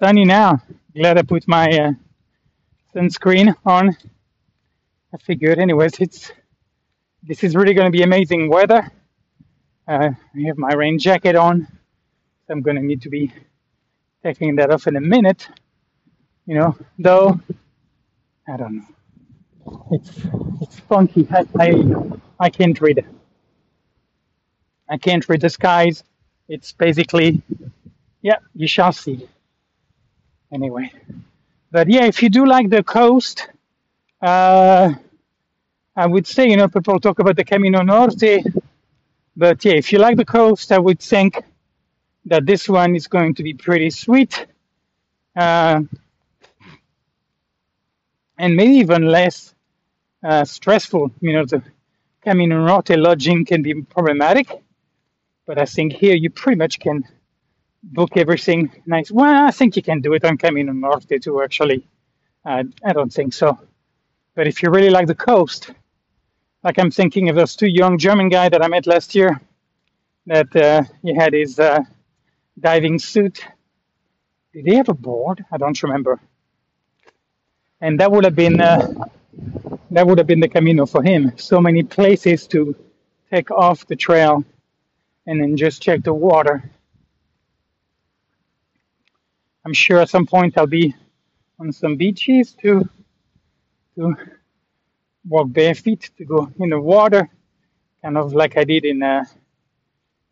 sunny 0.00 0.24
now. 0.24 0.60
Glad 0.96 1.18
I 1.18 1.22
put 1.22 1.46
my 1.46 1.68
uh, 1.68 1.92
sunscreen 2.92 3.54
on. 3.64 3.96
I 5.14 5.18
figured, 5.18 5.58
anyways, 5.60 6.00
it's 6.00 6.32
this 7.22 7.44
is 7.44 7.54
really 7.54 7.74
gonna 7.74 7.92
be 7.92 8.02
amazing 8.02 8.50
weather. 8.50 8.90
Uh, 9.86 10.10
I 10.34 10.40
have 10.46 10.58
my 10.58 10.72
rain 10.72 10.98
jacket 10.98 11.36
on, 11.36 11.68
so 12.46 12.52
I'm 12.52 12.62
gonna 12.62 12.82
need 12.82 13.02
to 13.02 13.10
be 13.10 13.32
taking 14.24 14.56
that 14.56 14.72
off 14.72 14.88
in 14.88 14.96
a 14.96 15.00
minute. 15.00 15.46
You 16.46 16.58
know, 16.58 16.76
though 16.98 17.38
I 18.48 18.56
don't 18.56 18.78
know. 18.78 18.99
It's 19.92 20.12
it's 20.62 20.80
funky. 20.80 21.26
I 21.30 21.46
I, 21.58 21.72
I 22.40 22.50
can't 22.50 22.80
read. 22.80 23.04
I 24.88 24.98
can't 24.98 25.28
read 25.28 25.40
the 25.42 25.50
skies. 25.50 26.04
It's 26.48 26.72
basically 26.72 27.42
yeah, 28.22 28.38
you 28.54 28.68
shall 28.68 28.92
see. 28.92 29.28
Anyway. 30.52 30.92
But 31.72 31.88
yeah, 31.90 32.06
if 32.06 32.22
you 32.22 32.30
do 32.30 32.46
like 32.46 32.70
the 32.70 32.82
coast, 32.82 33.48
uh 34.22 34.94
I 35.96 36.06
would 36.06 36.26
say, 36.26 36.48
you 36.48 36.56
know, 36.56 36.68
people 36.68 37.00
talk 37.00 37.18
about 37.18 37.36
the 37.36 37.44
Camino 37.44 37.82
Norte, 37.82 38.44
but 39.36 39.64
yeah, 39.64 39.74
if 39.74 39.92
you 39.92 39.98
like 39.98 40.16
the 40.16 40.24
coast, 40.24 40.72
I 40.72 40.78
would 40.78 41.00
think 41.00 41.42
that 42.26 42.46
this 42.46 42.68
one 42.68 42.96
is 42.96 43.06
going 43.06 43.34
to 43.34 43.42
be 43.42 43.54
pretty 43.54 43.90
sweet. 43.90 44.46
Uh, 45.36 45.82
and 48.38 48.56
maybe 48.56 48.74
even 48.74 49.06
less 49.06 49.54
uh, 50.22 50.44
stressful. 50.44 51.12
You 51.20 51.32
know, 51.32 51.44
the 51.44 51.62
Camino 52.22 52.82
lodging 52.88 53.44
can 53.44 53.62
be 53.62 53.82
problematic, 53.82 54.50
but 55.46 55.58
I 55.58 55.64
think 55.64 55.92
here 55.92 56.14
you 56.14 56.30
pretty 56.30 56.58
much 56.58 56.78
can 56.78 57.04
book 57.82 58.16
everything 58.16 58.70
nice. 58.86 59.10
Well, 59.10 59.46
I 59.46 59.50
think 59.50 59.76
you 59.76 59.82
can 59.82 60.00
do 60.00 60.12
it 60.12 60.24
on 60.24 60.36
Camino 60.36 60.72
Norte 60.72 61.20
too, 61.22 61.42
actually. 61.42 61.86
Uh, 62.44 62.64
I 62.84 62.92
don't 62.92 63.12
think 63.12 63.32
so. 63.32 63.58
But 64.34 64.46
if 64.46 64.62
you 64.62 64.70
really 64.70 64.90
like 64.90 65.06
the 65.06 65.14
coast, 65.14 65.70
like 66.62 66.78
I'm 66.78 66.90
thinking 66.90 67.28
of 67.28 67.36
those 67.36 67.56
two 67.56 67.68
young 67.68 67.98
German 67.98 68.28
guy 68.28 68.48
that 68.48 68.62
I 68.62 68.68
met 68.68 68.86
last 68.86 69.14
year, 69.14 69.40
that 70.26 70.54
uh, 70.54 70.82
he 71.02 71.14
had 71.14 71.32
his 71.32 71.58
uh, 71.58 71.80
diving 72.58 72.98
suit. 72.98 73.44
Did 74.52 74.66
he 74.66 74.74
have 74.74 74.88
a 74.88 74.94
board? 74.94 75.44
I 75.50 75.56
don't 75.56 75.82
remember. 75.82 76.20
And 77.80 77.98
that 78.00 78.12
would 78.12 78.24
have 78.24 78.36
been 78.36 78.60
uh, 78.60 79.06
that 79.90 80.06
would 80.06 80.18
have 80.18 80.26
been 80.26 80.40
the 80.40 80.48
Camino 80.48 80.86
for 80.86 81.02
him. 81.02 81.32
So 81.36 81.60
many 81.60 81.82
places 81.82 82.46
to 82.48 82.74
take 83.30 83.50
off 83.50 83.86
the 83.86 83.96
trail 83.96 84.44
and 85.26 85.40
then 85.40 85.56
just 85.56 85.82
check 85.82 86.02
the 86.02 86.14
water. 86.14 86.70
I'm 89.64 89.72
sure 89.72 90.00
at 90.00 90.08
some 90.08 90.26
point 90.26 90.56
I'll 90.56 90.66
be 90.66 90.94
on 91.58 91.72
some 91.72 91.96
beaches 91.96 92.54
to 92.62 92.88
to 93.96 94.14
walk 95.28 95.52
bare 95.52 95.74
feet 95.74 96.10
to 96.16 96.24
go 96.24 96.50
in 96.58 96.70
the 96.70 96.80
water, 96.80 97.28
kind 98.02 98.16
of 98.16 98.32
like 98.32 98.56
I 98.56 98.64
did 98.64 98.84
in 98.84 99.02
uh, 99.02 99.24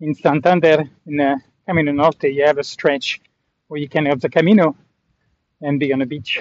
in 0.00 0.14
Santander 0.14 0.88
in 1.06 1.20
uh, 1.20 1.36
Camino 1.66 1.92
Norte. 1.92 2.32
You 2.32 2.46
have 2.46 2.58
a 2.58 2.64
stretch 2.64 3.20
where 3.66 3.80
you 3.80 3.88
can 3.88 4.06
have 4.06 4.20
the 4.20 4.30
Camino 4.30 4.76
and 5.60 5.78
be 5.78 5.92
on 5.92 6.02
a 6.02 6.06
beach 6.06 6.40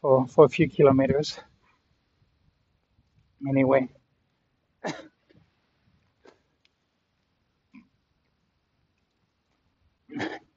for 0.00 0.26
for 0.26 0.46
a 0.46 0.48
few 0.48 0.68
kilometers. 0.68 1.38
Anyway, 3.48 3.88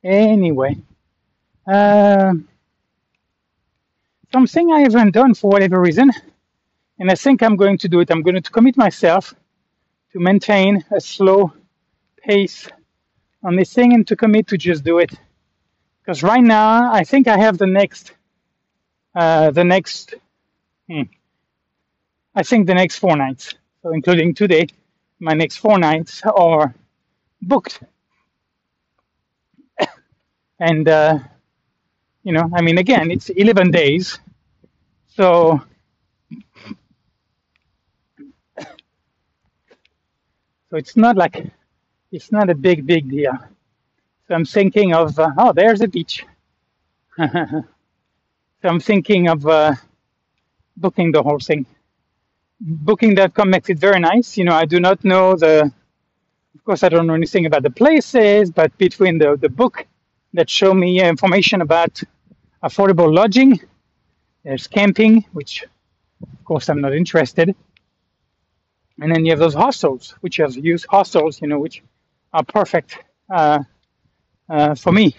anyway, 0.03 0.77
uh, 1.67 2.33
something 4.33 4.71
I 4.71 4.81
haven't 4.81 5.11
done 5.13 5.33
for 5.33 5.49
whatever 5.51 5.79
reason, 5.81 6.11
and 6.99 7.11
I 7.11 7.15
think 7.15 7.43
I'm 7.43 7.55
going 7.57 7.77
to 7.79 7.89
do 7.89 7.99
it. 8.01 8.11
I'm 8.11 8.23
going 8.23 8.41
to 8.41 8.51
commit 8.51 8.77
myself 8.77 9.33
to 10.13 10.19
maintain 10.19 10.83
a 10.95 11.01
slow 11.01 11.53
pace 12.21 12.67
on 13.43 13.55
this 13.55 13.73
thing 13.73 13.93
and 13.93 14.07
to 14.07 14.15
commit 14.15 14.47
to 14.47 14.57
just 14.57 14.83
do 14.83 14.99
it. 14.99 15.11
Because 16.01 16.23
right 16.23 16.43
now, 16.43 16.91
I 16.93 17.03
think 17.03 17.27
I 17.27 17.37
have 17.37 17.57
the 17.57 17.67
next, 17.67 18.13
uh, 19.15 19.51
the 19.51 19.63
next, 19.63 20.15
hmm, 20.89 21.03
I 22.37 22.43
think 22.43 22.67
the 22.67 22.75
next 22.75 22.99
four 22.99 23.17
nights. 23.17 23.55
So 23.83 23.91
including 23.93 24.35
today, 24.35 24.67
my 25.19 25.33
next 25.33 25.57
four 25.57 25.79
nights 25.79 26.23
are 26.25 26.75
booked. 27.41 27.81
And, 30.59 30.87
uh, 30.89 31.19
you 32.23 32.33
know, 32.33 32.49
I 32.55 32.61
mean, 32.61 32.77
again, 32.79 33.11
it's 33.11 33.29
11 33.29 33.71
days. 33.71 34.19
So, 35.07 35.61
so 38.59 38.65
it's 40.73 40.97
not 40.97 41.17
like, 41.17 41.51
it's 42.11 42.31
not 42.31 42.49
a 42.49 42.55
big, 42.55 42.85
big 42.87 43.09
deal. 43.09 43.33
So 44.27 44.35
I'm 44.35 44.45
thinking 44.45 44.93
of, 44.93 45.17
uh, 45.19 45.31
oh, 45.37 45.53
there's 45.53 45.81
a 45.81 45.87
beach. 45.87 46.25
so 47.17 47.63
I'm 48.63 48.81
thinking 48.81 49.29
of 49.29 49.47
uh, 49.47 49.75
booking 50.77 51.13
the 51.13 51.23
whole 51.23 51.39
thing. 51.39 51.65
Booking.com 52.59 53.49
makes 53.49 53.69
it 53.69 53.79
very 53.79 53.99
nice. 53.99 54.37
You 54.37 54.45
know, 54.45 54.53
I 54.55 54.65
do 54.65 54.79
not 54.79 55.03
know 55.05 55.35
the, 55.35 55.71
of 56.55 56.63
course, 56.65 56.83
I 56.83 56.89
don't 56.89 57.07
know 57.07 57.13
anything 57.13 57.45
about 57.45 57.63
the 57.63 57.69
places, 57.69 58.51
but 58.51 58.75
between 58.77 59.17
the, 59.19 59.37
the 59.37 59.49
book 59.49 59.85
that 60.33 60.49
show 60.49 60.73
me 60.73 61.01
information 61.01 61.61
about 61.61 62.01
affordable 62.63 63.13
lodging, 63.13 63.59
there's 64.43 64.67
camping, 64.67 65.25
which 65.33 65.63
of 66.21 66.45
course 66.45 66.69
I'm 66.69 66.81
not 66.81 66.93
interested. 66.93 67.55
And 68.99 69.11
then 69.13 69.25
you 69.25 69.31
have 69.31 69.39
those 69.39 69.53
hostels, 69.53 70.15
which 70.21 70.37
have 70.37 70.55
used 70.55 70.87
hostels, 70.89 71.41
you 71.41 71.47
know, 71.47 71.59
which 71.59 71.83
are 72.33 72.43
perfect 72.43 72.97
uh, 73.29 73.59
uh, 74.49 74.73
for 74.75 74.91
me. 74.91 75.15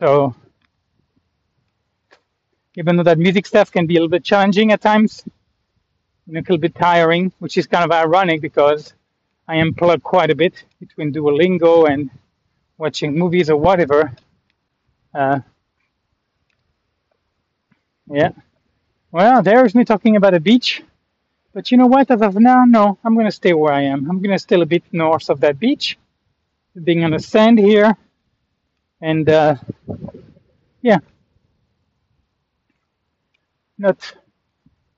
So 0.00 0.34
even 2.74 2.96
though 2.96 3.04
that 3.04 3.18
music 3.18 3.46
stuff 3.46 3.70
can 3.70 3.86
be 3.86 3.94
a 3.94 3.98
little 3.98 4.08
bit 4.08 4.24
challenging 4.24 4.72
at 4.72 4.80
times, 4.80 5.22
a 6.28 6.32
little 6.32 6.58
bit 6.58 6.74
tiring, 6.74 7.32
which 7.38 7.56
is 7.58 7.66
kind 7.66 7.84
of 7.84 7.90
ironic 7.90 8.40
because 8.40 8.94
I 9.48 9.56
am 9.56 9.74
plugged 9.74 10.02
quite 10.02 10.30
a 10.30 10.34
bit 10.34 10.64
between 10.80 11.12
Duolingo 11.12 11.88
and 11.88 12.10
watching 12.78 13.18
movies 13.18 13.50
or 13.50 13.56
whatever. 13.56 14.12
Uh, 15.14 15.40
yeah. 18.06 18.30
Well, 19.12 19.42
there's 19.42 19.74
me 19.74 19.84
talking 19.84 20.16
about 20.16 20.34
a 20.34 20.40
beach. 20.40 20.82
But 21.52 21.70
you 21.70 21.78
know 21.78 21.86
what? 21.86 22.10
As 22.10 22.20
of 22.20 22.34
now, 22.36 22.64
no, 22.64 22.98
I'm 23.04 23.14
going 23.14 23.26
to 23.26 23.32
stay 23.32 23.52
where 23.52 23.72
I 23.72 23.82
am. 23.82 24.10
I'm 24.10 24.20
going 24.20 24.32
to 24.34 24.38
stay 24.40 24.60
a 24.60 24.66
bit 24.66 24.82
north 24.90 25.30
of 25.30 25.40
that 25.40 25.60
beach, 25.60 25.96
being 26.82 27.04
on 27.04 27.12
the 27.12 27.20
sand 27.20 27.58
here. 27.58 27.96
And 29.00 29.28
uh, 29.28 29.56
yeah, 30.82 30.98
not, 33.78 34.14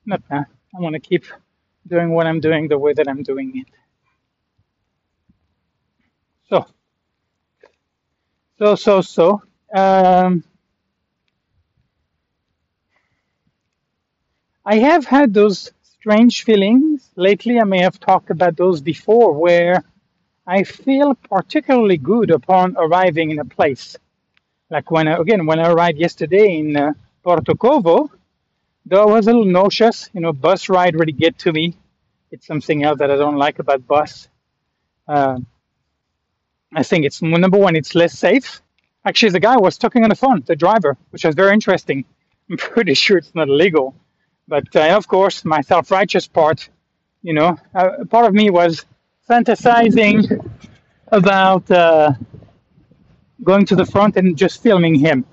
not 0.05 0.23
now. 0.31 0.45
I 0.75 0.79
want 0.79 0.93
to 0.93 0.99
keep 0.99 1.25
doing 1.87 2.11
what 2.11 2.27
I'm 2.27 2.39
doing 2.39 2.67
the 2.67 2.77
way 2.77 2.93
that 2.93 3.07
I'm 3.07 3.23
doing 3.23 3.53
it. 3.57 3.67
So, 6.49 6.65
so, 8.59 8.75
so, 8.75 9.01
so. 9.01 9.41
Um, 9.73 10.43
I 14.65 14.77
have 14.79 15.05
had 15.05 15.33
those 15.33 15.71
strange 15.83 16.43
feelings 16.43 17.09
lately. 17.15 17.59
I 17.59 17.63
may 17.63 17.79
have 17.79 17.99
talked 17.99 18.29
about 18.29 18.57
those 18.57 18.81
before, 18.81 19.33
where 19.33 19.83
I 20.47 20.63
feel 20.63 21.15
particularly 21.15 21.97
good 21.97 22.31
upon 22.31 22.75
arriving 22.77 23.31
in 23.31 23.39
a 23.39 23.45
place. 23.45 23.97
Like 24.69 24.91
when, 24.91 25.07
I, 25.07 25.17
again, 25.17 25.45
when 25.45 25.59
I 25.59 25.71
arrived 25.71 25.97
yesterday 25.99 26.57
in 26.57 26.75
uh, 26.77 26.93
Porto 27.23 27.53
Covo, 27.53 28.09
though 28.89 29.03
I 29.03 29.05
was 29.05 29.27
a 29.27 29.31
little 29.31 29.45
nauseous, 29.45 30.09
you 30.13 30.21
know, 30.21 30.33
bus 30.33 30.69
ride 30.69 30.95
really 30.95 31.11
get 31.11 31.37
to 31.39 31.51
me. 31.51 31.75
It's 32.31 32.47
something 32.47 32.83
else 32.83 32.99
that 32.99 33.11
I 33.11 33.15
don't 33.15 33.37
like 33.37 33.59
about 33.59 33.85
bus. 33.87 34.27
Uh, 35.07 35.39
I 36.73 36.83
think 36.83 37.05
it's 37.05 37.21
number 37.21 37.57
one, 37.57 37.75
it's 37.75 37.95
less 37.95 38.17
safe. 38.17 38.61
Actually, 39.05 39.31
the 39.31 39.39
guy 39.39 39.57
was 39.57 39.77
talking 39.77 40.03
on 40.03 40.09
the 40.09 40.15
phone, 40.15 40.43
the 40.45 40.55
driver, 40.55 40.97
which 41.11 41.23
was 41.23 41.35
very 41.35 41.53
interesting. 41.53 42.05
I'm 42.49 42.57
pretty 42.57 42.93
sure 42.93 43.17
it's 43.17 43.35
not 43.35 43.47
illegal. 43.49 43.95
But 44.47 44.73
uh, 44.75 44.95
of 44.95 45.07
course, 45.07 45.43
my 45.43 45.61
self 45.61 45.91
righteous 45.91 46.27
part, 46.27 46.69
you 47.21 47.33
know, 47.33 47.57
uh, 47.75 48.05
part 48.09 48.25
of 48.25 48.33
me 48.33 48.49
was 48.49 48.85
fantasizing 49.29 50.49
about 51.09 51.69
uh, 51.69 52.13
going 53.43 53.65
to 53.65 53.75
the 53.75 53.85
front 53.85 54.15
and 54.15 54.37
just 54.37 54.63
filming 54.63 54.95
him 54.95 55.25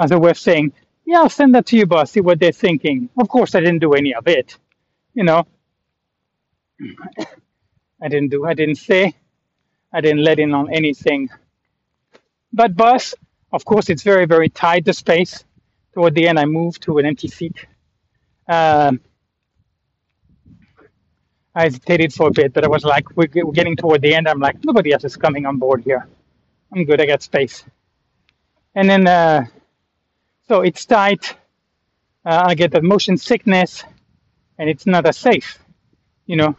as 0.00 0.10
way 0.10 0.30
of 0.30 0.38
saying, 0.38 0.72
yeah, 1.06 1.18
I'll 1.20 1.30
send 1.30 1.54
that 1.54 1.66
to 1.66 1.76
you, 1.76 1.86
boss, 1.86 2.12
see 2.12 2.20
what 2.20 2.40
they're 2.40 2.52
thinking. 2.52 3.10
Of 3.18 3.28
course, 3.28 3.54
I 3.54 3.60
didn't 3.60 3.80
do 3.80 3.94
any 3.94 4.14
of 4.14 4.28
it. 4.28 4.56
You 5.14 5.24
know, 5.24 5.46
I 8.02 8.08
didn't 8.08 8.30
do, 8.30 8.46
I 8.46 8.54
didn't 8.54 8.76
say, 8.76 9.14
I 9.92 10.00
didn't 10.02 10.24
let 10.24 10.38
in 10.40 10.54
on 10.54 10.72
anything. 10.72 11.30
But 12.52 12.76
bus, 12.76 13.14
of 13.52 13.64
course, 13.64 13.90
it's 13.90 14.02
very, 14.02 14.26
very 14.26 14.48
tight, 14.50 14.84
the 14.84 14.92
space. 14.94 15.44
Toward 15.94 16.14
the 16.14 16.28
end, 16.28 16.38
I 16.38 16.46
moved 16.46 16.82
to 16.84 16.98
an 16.98 17.06
empty 17.06 17.28
seat. 17.28 17.66
Um, 18.48 19.00
I 21.54 21.64
hesitated 21.64 22.12
for 22.14 22.28
a 22.28 22.32
bit, 22.32 22.52
but 22.54 22.64
I 22.64 22.68
was 22.68 22.84
like, 22.84 23.16
we're 23.16 23.28
we're 23.34 23.52
getting 23.52 23.76
toward 23.76 24.02
the 24.02 24.14
end. 24.14 24.28
I'm 24.28 24.40
like, 24.40 24.64
nobody 24.64 24.92
else 24.92 25.04
is 25.04 25.16
coming 25.16 25.46
on 25.46 25.58
board 25.58 25.84
here. 25.84 26.08
I'm 26.74 26.84
good. 26.84 27.00
I 27.00 27.06
got 27.06 27.22
space. 27.22 27.64
And 28.74 28.90
then, 28.90 29.06
uh, 29.08 29.46
so 30.48 30.62
it's 30.62 30.84
tight. 30.86 31.36
Uh, 32.24 32.44
I 32.46 32.54
get 32.54 32.72
that 32.72 32.82
motion 32.82 33.16
sickness, 33.16 33.84
and 34.58 34.68
it's 34.70 34.86
not 34.86 35.06
as 35.06 35.16
safe. 35.18 35.58
You 36.26 36.36
know, 36.36 36.56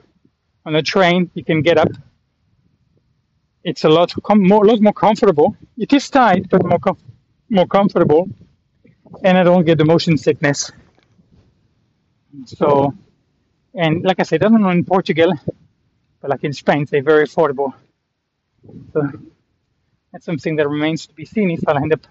on 0.65 0.76
a 0.76 0.82
train, 0.84 1.32
you 1.34 1.43
can 1.43 1.62
get 1.62 1.78
up. 1.78 1.89
It's 3.63 3.84
a 3.84 3.89
lot 3.89 4.13
com- 4.24 4.48
more, 4.48 4.65
lot 4.65 4.82
more 4.82 4.93
comfortable. 4.93 5.56
It 5.78 5.93
is 5.93 6.10
tight, 6.10 6.50
but 6.50 6.65
more 6.65 6.80
com- 6.80 6.98
more 7.50 7.67
comfortable, 7.67 8.30
and 9.24 9.38
I 9.38 9.43
don't 9.43 9.65
get 9.65 9.78
the 9.78 9.86
motion 9.86 10.17
sickness. 10.17 10.71
So, 12.45 12.93
and 13.74 14.04
like 14.04 14.19
I 14.19 14.24
said, 14.24 14.43
I 14.43 14.50
don't 14.50 14.62
know 14.62 14.69
in 14.69 14.86
Portugal, 14.86 15.34
but 16.21 16.30
like 16.32 16.43
in 16.43 16.54
Spain, 16.54 16.86
they're 16.89 17.04
very 17.04 17.26
affordable. 17.28 17.74
So 18.93 19.10
that's 20.12 20.26
something 20.26 20.56
that 20.58 20.67
remains 20.69 21.08
to 21.08 21.13
be 21.13 21.26
seen 21.26 21.52
if 21.52 21.67
I'll 21.67 21.78
end 21.78 21.93
up 21.93 22.06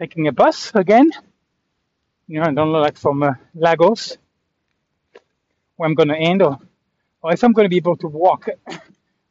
taking 0.00 0.28
a 0.28 0.32
bus 0.32 0.72
again. 0.74 1.10
You 2.26 2.40
know, 2.40 2.46
I 2.46 2.52
don't 2.52 2.72
know, 2.72 2.78
like 2.78 2.96
from 2.96 3.22
uh, 3.22 3.34
Lagos, 3.54 4.16
where 5.76 5.88
I'm 5.88 5.94
going 5.94 6.08
to 6.08 6.16
end, 6.16 6.42
or, 6.42 6.58
or 7.22 7.32
if 7.32 7.44
I'm 7.44 7.52
going 7.52 7.66
to 7.66 7.68
be 7.68 7.76
able 7.76 7.98
to 7.98 8.08
walk. 8.08 8.48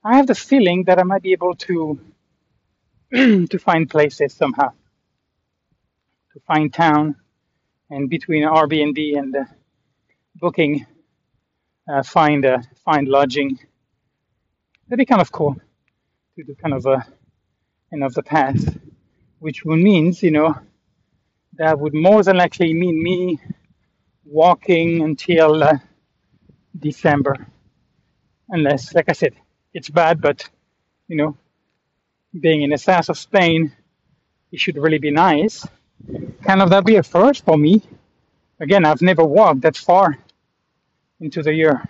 I 0.03 0.15
have 0.17 0.27
the 0.27 0.35
feeling 0.35 0.83
that 0.85 0.99
I 0.99 1.03
might 1.03 1.23
be 1.23 1.33
able 1.33 1.55
to 1.55 1.99
to 3.11 3.59
find 3.59 3.89
places 3.89 4.33
somehow, 4.33 4.69
to 6.33 6.39
find 6.41 6.71
town, 6.71 7.15
and 7.89 8.09
between 8.09 8.43
Airbnb 8.43 9.17
and 9.17 9.35
uh, 9.35 9.45
booking, 10.35 10.85
uh, 11.91 12.03
find 12.03 12.45
uh, 12.45 12.59
find 12.85 13.07
lodging. 13.07 13.59
That'd 14.87 14.99
be 14.99 15.05
kind 15.05 15.21
of 15.21 15.31
cool 15.31 15.55
to 16.35 16.43
do 16.43 16.55
kind 16.55 16.75
of 16.75 16.85
a 16.85 17.05
end 17.91 18.03
of 18.03 18.13
the 18.13 18.23
path, 18.23 18.77
which 19.39 19.65
means 19.65 20.23
you 20.23 20.31
know 20.31 20.55
that 21.53 21.79
would 21.79 21.93
more 21.93 22.23
than 22.23 22.37
likely 22.37 22.73
mean 22.73 23.01
me 23.03 23.39
walking 24.25 25.01
until 25.01 25.63
uh, 25.63 25.77
December, 26.77 27.35
unless, 28.49 28.93
like 28.93 29.09
I 29.09 29.13
said, 29.13 29.33
it's 29.73 29.89
bad, 29.89 30.21
but 30.21 30.47
you 31.07 31.17
know, 31.17 31.37
being 32.39 32.61
in 32.61 32.69
the 32.69 32.77
south 32.77 33.09
of 33.09 33.17
Spain, 33.17 33.73
it 34.51 34.59
should 34.59 34.77
really 34.77 34.99
be 34.99 35.11
nice. 35.11 35.67
Kind 36.43 36.61
of 36.61 36.69
that 36.69 36.85
be 36.85 36.95
a 36.95 37.03
first 37.03 37.43
for 37.43 37.57
me. 37.57 37.81
Again, 38.59 38.85
I've 38.85 39.01
never 39.01 39.23
walked 39.23 39.61
that 39.61 39.77
far 39.77 40.17
into 41.19 41.41
the 41.41 41.53
year. 41.53 41.83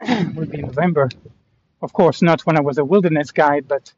would 0.34 0.50
be 0.50 0.62
November. 0.62 1.08
Of 1.82 1.92
course, 1.92 2.22
not 2.22 2.42
when 2.46 2.56
I 2.56 2.60
was 2.60 2.78
a 2.78 2.84
wilderness 2.84 3.32
guide, 3.32 3.66
but 3.68 3.92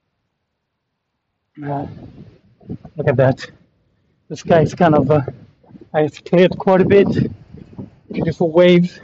look 1.60 3.08
at 3.08 3.16
that. 3.16 3.50
The 4.28 4.36
sky 4.36 4.60
is 4.62 4.74
kind 4.74 4.94
of, 4.94 5.10
uh, 5.10 5.22
I've 5.92 6.24
cleared 6.24 6.56
quite 6.58 6.80
a 6.80 6.84
bit. 6.84 7.08
Beautiful 8.12 8.50
waves. 8.50 9.00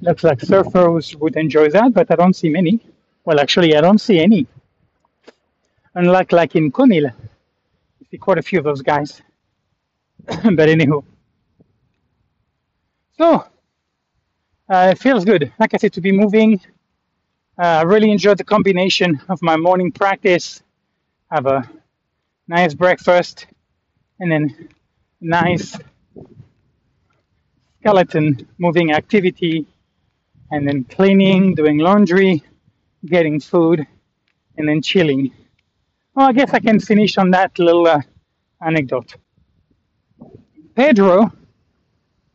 Looks 0.00 0.24
like 0.24 0.38
surfers 0.38 1.14
would 1.16 1.36
enjoy 1.36 1.70
that, 1.70 1.94
but 1.94 2.10
I 2.10 2.16
don't 2.16 2.34
see 2.34 2.48
many. 2.48 2.80
Well, 3.24 3.38
actually, 3.38 3.76
I 3.76 3.80
don't 3.80 4.00
see 4.00 4.18
any. 4.18 4.46
Unlike 5.94 6.32
like 6.32 6.56
in 6.56 6.72
Conil, 6.72 7.10
I 7.10 8.04
see 8.10 8.18
quite 8.18 8.38
a 8.38 8.42
few 8.42 8.58
of 8.58 8.64
those 8.64 8.82
guys. 8.82 9.22
but 10.26 10.68
anywho, 10.68 11.04
so 13.18 13.44
uh, 14.68 14.88
it 14.92 14.98
feels 14.98 15.24
good. 15.24 15.52
Like 15.58 15.74
I 15.74 15.76
said, 15.76 15.92
to 15.94 16.00
be 16.00 16.12
moving. 16.12 16.60
Uh, 17.58 17.80
I 17.80 17.82
really 17.82 18.10
enjoyed 18.10 18.38
the 18.38 18.44
combination 18.44 19.20
of 19.28 19.40
my 19.42 19.56
morning 19.56 19.92
practice. 19.92 20.62
Have 21.32 21.46
a 21.46 21.66
nice 22.46 22.74
breakfast 22.74 23.46
and 24.20 24.30
then 24.30 24.68
nice 25.18 25.78
skeleton 27.80 28.46
moving 28.58 28.92
activity 28.92 29.66
and 30.50 30.68
then 30.68 30.84
cleaning, 30.84 31.54
doing 31.54 31.78
laundry, 31.78 32.42
getting 33.06 33.40
food, 33.40 33.86
and 34.58 34.68
then 34.68 34.82
chilling. 34.82 35.32
Well, 36.14 36.28
I 36.28 36.32
guess 36.32 36.52
I 36.52 36.60
can 36.60 36.78
finish 36.78 37.16
on 37.16 37.30
that 37.30 37.58
little 37.58 37.86
uh, 37.86 38.02
anecdote. 38.60 39.16
Pedro 40.76 41.32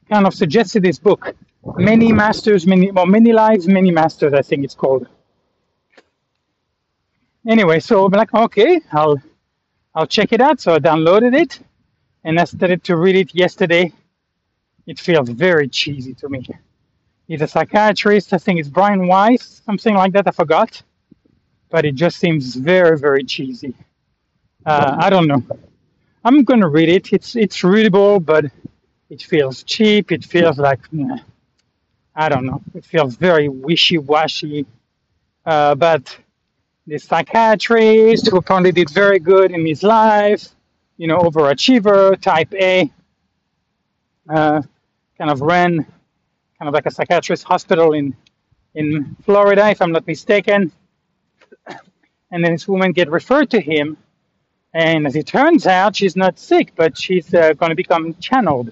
kind 0.09 0.25
of 0.25 0.33
suggested 0.33 0.81
this 0.81 0.97
book, 0.97 1.35
Many 1.75 2.11
Masters, 2.11 2.65
Many, 2.65 2.89
well, 2.89 3.05
Many 3.05 3.31
Lives, 3.31 3.67
Many 3.67 3.91
Masters, 3.91 4.33
I 4.33 4.41
think 4.41 4.63
it's 4.63 4.73
called. 4.73 5.07
Anyway, 7.47 7.79
so 7.79 8.05
I'm 8.05 8.11
like, 8.11 8.33
okay, 8.33 8.81
I'll, 8.91 9.21
I'll 9.95 10.07
check 10.07 10.33
it 10.33 10.41
out. 10.41 10.59
So 10.59 10.75
I 10.75 10.79
downloaded 10.79 11.33
it, 11.39 11.59
and 12.25 12.39
I 12.39 12.43
started 12.43 12.83
to 12.85 12.97
read 12.97 13.15
it 13.15 13.33
yesterday. 13.33 13.93
It 14.85 14.99
feels 14.99 15.29
very 15.29 15.67
cheesy 15.69 16.13
to 16.15 16.29
me. 16.29 16.45
He's 17.27 17.41
a 17.41 17.47
psychiatrist. 17.47 18.33
I 18.33 18.37
think 18.37 18.59
it's 18.59 18.69
Brian 18.69 19.07
Weiss, 19.07 19.61
something 19.65 19.95
like 19.95 20.13
that. 20.13 20.27
I 20.27 20.31
forgot, 20.31 20.81
but 21.69 21.85
it 21.85 21.95
just 21.95 22.17
seems 22.19 22.55
very, 22.55 22.97
very 22.97 23.23
cheesy. 23.23 23.73
Uh, 24.65 24.95
I 24.99 25.09
don't 25.09 25.27
know. 25.27 25.43
I'm 26.23 26.43
gonna 26.43 26.67
read 26.67 26.89
it. 26.89 27.13
It's 27.13 27.35
it's 27.35 27.63
readable, 27.63 28.19
but 28.19 28.45
it 29.09 29.21
feels 29.21 29.63
cheap. 29.63 30.11
It 30.11 30.25
feels 30.25 30.57
like 30.57 30.81
I 32.15 32.29
don't 32.29 32.45
know. 32.45 32.61
It 32.73 32.83
feels 32.85 33.15
very 33.15 33.47
wishy-washy. 33.47 34.65
Uh, 35.45 35.75
but 35.75 36.17
the 36.87 36.97
psychiatrist 36.97 38.29
who 38.29 38.37
apparently 38.37 38.71
did 38.71 38.89
very 38.89 39.19
good 39.19 39.51
in 39.51 39.65
his 39.65 39.83
life, 39.83 40.47
you 40.95 41.07
know, 41.07 41.19
overachiever, 41.19 42.19
type 42.21 42.53
A, 42.53 42.91
uh, 44.29 44.61
kind 45.17 45.29
of 45.29 45.41
ran 45.41 45.85
kind 46.57 46.67
of 46.67 46.73
like 46.73 46.85
a 46.85 46.91
psychiatrist 46.91 47.43
hospital 47.43 47.93
in 47.93 48.15
in 48.73 49.15
Florida, 49.23 49.69
if 49.69 49.81
I'm 49.81 49.91
not 49.91 50.07
mistaken. 50.07 50.71
And 52.31 52.43
then 52.43 52.51
this 52.53 52.67
woman 52.67 52.91
get 52.91 53.09
referred 53.09 53.49
to 53.51 53.61
him, 53.61 53.97
and 54.73 55.07
as 55.07 55.15
it 55.15 55.25
turns 55.27 55.65
out, 55.65 55.95
she's 55.95 56.15
not 56.15 56.37
sick, 56.37 56.73
but 56.75 56.97
she's 56.97 57.33
uh, 57.33 57.53
going 57.53 57.69
to 57.69 57.75
become 57.75 58.15
channeled, 58.15 58.71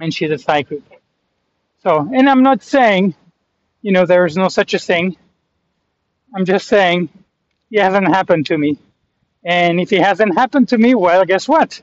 and 0.00 0.12
she's 0.12 0.30
a 0.30 0.38
psychic. 0.38 0.82
So, 1.82 2.08
and 2.12 2.28
I'm 2.28 2.42
not 2.42 2.62
saying, 2.62 3.14
you 3.82 3.92
know, 3.92 4.06
there 4.06 4.26
is 4.26 4.36
no 4.36 4.48
such 4.48 4.74
a 4.74 4.78
thing. 4.78 5.16
I'm 6.34 6.44
just 6.44 6.68
saying, 6.68 7.08
it 7.70 7.80
hasn't 7.82 8.08
happened 8.08 8.46
to 8.46 8.58
me. 8.58 8.78
And 9.44 9.80
if 9.80 9.92
it 9.92 10.02
hasn't 10.02 10.34
happened 10.34 10.68
to 10.70 10.78
me, 10.78 10.94
well, 10.94 11.24
guess 11.24 11.48
what? 11.48 11.80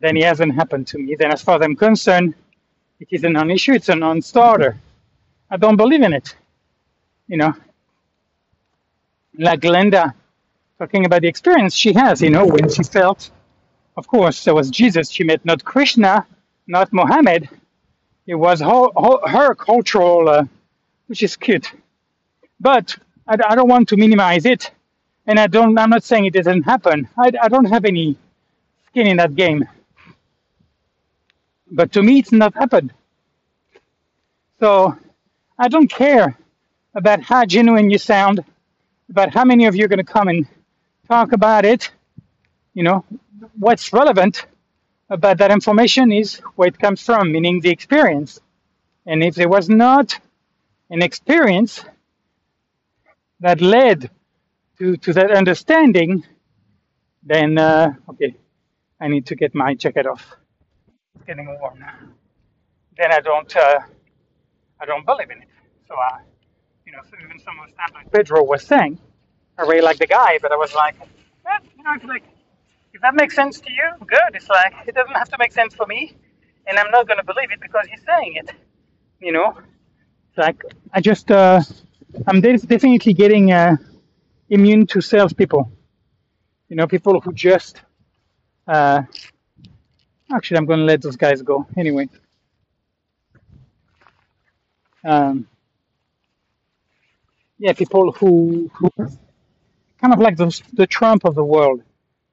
Then 0.00 0.16
it 0.16 0.24
hasn't 0.24 0.54
happened 0.54 0.86
to 0.88 0.98
me. 0.98 1.16
Then, 1.16 1.32
as 1.32 1.42
far 1.42 1.56
as 1.56 1.62
I'm 1.62 1.76
concerned, 1.76 2.34
it 3.00 3.08
is 3.10 3.24
a 3.24 3.30
non-issue. 3.30 3.72
It's 3.74 3.88
a 3.88 3.94
non-starter. 3.96 4.78
I 5.50 5.56
don't 5.56 5.76
believe 5.76 6.02
in 6.02 6.12
it. 6.12 6.34
You 7.28 7.38
know, 7.38 7.54
like 9.38 9.60
Glenda 9.60 10.14
talking 10.78 11.06
about 11.06 11.22
the 11.22 11.28
experience 11.28 11.74
she 11.74 11.92
has. 11.94 12.20
You 12.20 12.30
know, 12.30 12.46
when 12.46 12.68
she 12.70 12.82
felt, 12.82 13.30
of 13.96 14.06
course, 14.06 14.44
there 14.44 14.54
was 14.54 14.70
Jesus. 14.70 15.10
She 15.10 15.24
met 15.24 15.44
not 15.44 15.64
Krishna, 15.64 16.26
not 16.66 16.92
Mohammed. 16.92 17.48
It 18.26 18.34
was 18.34 18.60
her, 18.60 18.86
her, 18.96 19.28
her 19.28 19.54
cultural, 19.54 20.28
uh, 20.28 20.44
which 21.06 21.22
is 21.22 21.36
cute. 21.36 21.72
But 22.60 22.96
I, 23.28 23.34
I 23.48 23.54
don't 23.56 23.68
want 23.68 23.88
to 23.90 23.96
minimize 23.96 24.46
it, 24.46 24.70
and 25.26 25.38
I 25.40 25.46
don't. 25.48 25.78
I'm 25.78 25.90
not 25.90 26.04
saying 26.04 26.26
it 26.26 26.34
doesn't 26.34 26.64
happen. 26.64 27.08
I, 27.18 27.32
I 27.42 27.48
don't 27.48 27.66
have 27.66 27.84
any 27.84 28.16
skin 28.88 29.06
in 29.08 29.18
that 29.18 29.34
game. 29.36 29.68
But 31.70 31.92
to 31.92 32.02
me, 32.02 32.20
it's 32.20 32.32
not 32.32 32.54
happened. 32.54 32.92
So 34.60 34.96
I 35.58 35.68
don't 35.68 35.88
care 35.88 36.36
about 36.94 37.22
how 37.22 37.44
genuine 37.46 37.90
you 37.90 37.98
sound, 37.98 38.44
about 39.10 39.34
how 39.34 39.44
many 39.44 39.66
of 39.66 39.76
you 39.76 39.84
are 39.84 39.88
going 39.88 40.04
to 40.04 40.12
come 40.12 40.28
and 40.28 40.46
talk 41.08 41.32
about 41.32 41.64
it. 41.64 41.90
You 42.74 42.84
know, 42.84 43.04
what's 43.58 43.92
relevant 43.92 44.46
about 45.10 45.38
that 45.38 45.50
information 45.52 46.12
is 46.12 46.36
where 46.56 46.68
it 46.68 46.78
comes 46.78 47.02
from, 47.02 47.32
meaning 47.32 47.60
the 47.60 47.70
experience. 47.70 48.40
And 49.06 49.22
if 49.24 49.34
there 49.36 49.48
was 49.48 49.68
not 49.68 50.18
an 50.90 51.02
experience 51.02 51.84
that 53.44 53.60
led 53.60 54.10
to, 54.78 54.96
to 54.96 55.12
that 55.12 55.30
understanding, 55.30 56.24
then 57.22 57.58
uh, 57.58 57.92
okay, 58.08 58.34
I 58.98 59.08
need 59.08 59.26
to 59.26 59.34
get 59.36 59.54
my 59.54 59.74
jacket 59.74 60.06
off. 60.06 60.24
It's 61.14 61.24
getting 61.26 61.46
warm 61.60 61.78
now. 61.78 61.94
Then 62.96 63.12
I 63.12 63.20
don't 63.20 63.54
uh, 63.54 63.80
I 64.80 64.84
don't 64.86 65.04
believe 65.04 65.30
in 65.30 65.42
it. 65.42 65.48
So 65.86 65.94
uh, 65.94 66.18
you 66.86 66.92
know, 66.92 67.00
so 67.04 67.16
even 67.22 67.38
some 67.38 67.58
of 67.60 67.66
the 67.68 67.72
stuff 67.74 67.90
like 67.92 68.10
Pedro 68.12 68.42
was 68.42 68.62
saying, 68.66 68.98
I 69.58 69.62
really 69.62 69.82
like 69.82 69.98
the 69.98 70.06
guy, 70.06 70.38
but 70.40 70.50
I 70.50 70.56
was 70.56 70.74
like, 70.74 70.96
eh, 71.02 71.58
you 71.76 71.84
know, 71.84 71.92
it's 71.96 72.04
like 72.06 72.24
if 72.94 73.02
that 73.02 73.14
makes 73.14 73.34
sense 73.34 73.60
to 73.60 73.70
you, 73.70 73.88
good. 74.06 74.30
It's 74.32 74.48
like 74.48 74.72
it 74.88 74.94
doesn't 74.94 75.14
have 75.22 75.28
to 75.28 75.36
make 75.38 75.52
sense 75.52 75.74
for 75.74 75.84
me, 75.86 76.16
and 76.66 76.78
I'm 76.78 76.90
not 76.90 77.06
gonna 77.06 77.24
believe 77.24 77.50
it 77.52 77.60
because 77.60 77.86
he's 77.90 78.04
saying 78.06 78.36
it. 78.36 78.52
You 79.20 79.32
know, 79.32 79.48
it's 80.30 80.38
like 80.38 80.62
I 80.94 81.02
just 81.02 81.30
uh, 81.30 81.60
I'm 82.26 82.40
de- 82.40 82.58
definitely 82.58 83.14
getting 83.14 83.52
uh, 83.52 83.76
immune 84.50 84.86
to 84.88 85.00
salespeople. 85.00 85.70
You 86.68 86.76
know, 86.76 86.86
people 86.86 87.20
who 87.20 87.32
just 87.32 87.82
uh, 88.68 89.02
actually 90.34 90.58
I'm 90.58 90.66
gonna 90.66 90.84
let 90.84 91.02
those 91.02 91.16
guys 91.16 91.42
go 91.42 91.66
anyway. 91.76 92.08
Um, 95.04 95.48
yeah, 97.58 97.72
people 97.74 98.12
who 98.12 98.70
who 98.74 98.90
kind 100.00 100.12
of 100.14 100.20
like 100.20 100.36
the 100.36 100.48
the 100.74 100.86
Trump 100.86 101.24
of 101.24 101.34
the 101.34 101.44
world. 101.44 101.82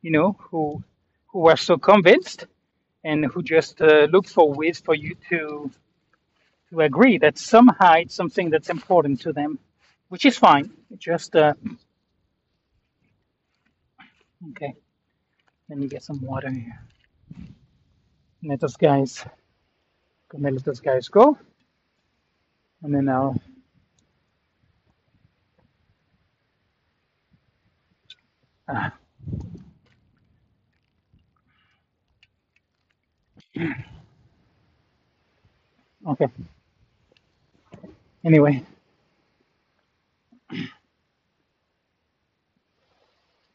You 0.01 0.11
know, 0.11 0.37
who 0.39 0.83
who 1.29 1.39
were 1.41 1.57
so 1.57 1.77
convinced 1.77 2.47
and 3.03 3.25
who 3.25 3.43
just 3.43 3.81
uh, 3.81 4.07
look 4.11 4.27
for 4.27 4.51
ways 4.53 4.79
for 4.81 4.95
you 4.95 5.15
to 5.29 5.71
to 6.69 6.81
agree 6.81 7.17
that 7.19 7.37
somehow 7.37 7.93
it's 7.95 8.15
something 8.15 8.49
that's 8.49 8.69
important 8.69 9.21
to 9.21 9.33
them, 9.33 9.59
which 10.11 10.25
is 10.25 10.37
fine. 10.37 10.69
Just 10.97 11.37
uh, 11.37 11.53
okay. 14.49 14.75
Let 15.69 15.79
me 15.79 15.87
get 15.87 16.03
some 16.03 16.19
water 16.21 16.49
here. 16.49 16.81
Let 18.43 18.59
those 18.59 18.75
guys 18.75 19.23
let 20.37 20.61
those 20.65 20.81
guys 20.81 21.07
go, 21.07 21.37
and 22.83 22.93
then 22.93 23.07
I'll. 23.07 23.39
Uh, 28.67 28.89
okay. 36.09 36.27
Anyway, 38.25 38.61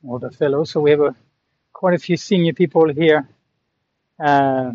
all 0.09 0.19
the 0.19 0.31
fellows. 0.31 0.71
So 0.71 0.81
we 0.81 0.90
have 0.90 1.01
a, 1.01 1.14
quite 1.73 1.95
a 1.95 1.99
few 1.99 2.16
senior 2.16 2.53
people 2.53 2.88
here. 2.92 3.29
Uh, 4.19 4.73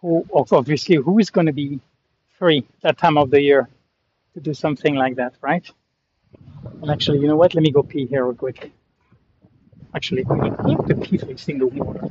who 0.00 0.24
obviously 0.32 0.96
who 0.96 1.18
is 1.18 1.30
going 1.30 1.46
to 1.46 1.52
be 1.52 1.80
free 2.38 2.64
that 2.82 2.96
time 2.98 3.18
of 3.18 3.30
the 3.30 3.40
year 3.40 3.68
to 4.34 4.40
do 4.40 4.54
something 4.54 4.94
like 4.94 5.16
that, 5.16 5.34
right? 5.40 5.68
And 6.82 6.90
actually, 6.90 7.18
you 7.20 7.28
know 7.28 7.36
what? 7.36 7.54
Let 7.54 7.62
me 7.62 7.70
go 7.70 7.82
pee 7.82 8.06
here 8.06 8.24
real 8.24 8.34
quick. 8.34 8.72
Actually, 9.94 10.24
I 10.30 10.34
like 10.34 10.86
to 10.86 10.94
pee 10.94 11.18
facing 11.18 11.58
the 11.58 11.66
water. 11.66 12.08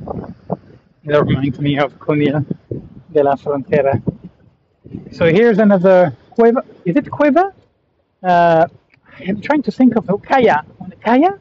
That 1.04 1.24
reminds 1.24 1.58
me 1.58 1.78
of 1.78 1.98
Conilla 1.98 2.44
de 3.12 3.22
la 3.22 3.34
Frontera. 3.36 4.02
So 5.12 5.26
here's 5.26 5.58
another 5.58 6.14
cueva. 6.30 6.62
Is 6.84 6.96
it 6.96 7.10
cueva? 7.10 7.52
Uh, 8.22 8.66
I'm 9.28 9.40
trying 9.40 9.62
to 9.62 9.70
think 9.72 9.96
of 9.96 10.04
Okaya. 10.06 10.64
kaya. 10.64 10.94
Kaya? 11.04 11.38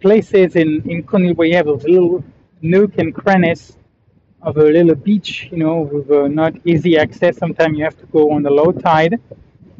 Places 0.00 0.56
in, 0.56 0.82
in 0.88 1.52
have 1.52 1.66
those 1.66 1.84
little 1.84 2.22
nook 2.60 2.98
and 2.98 3.14
crannies 3.14 3.76
of 4.42 4.56
a 4.58 4.62
little 4.64 4.94
beach, 4.94 5.48
you 5.50 5.58
know, 5.58 5.80
with 5.80 6.10
uh, 6.10 6.28
not 6.28 6.54
easy 6.66 6.98
access. 6.98 7.38
Sometimes 7.38 7.78
you 7.78 7.84
have 7.84 7.98
to 7.98 8.06
go 8.06 8.30
on 8.32 8.42
the 8.42 8.50
low 8.50 8.70
tide 8.72 9.18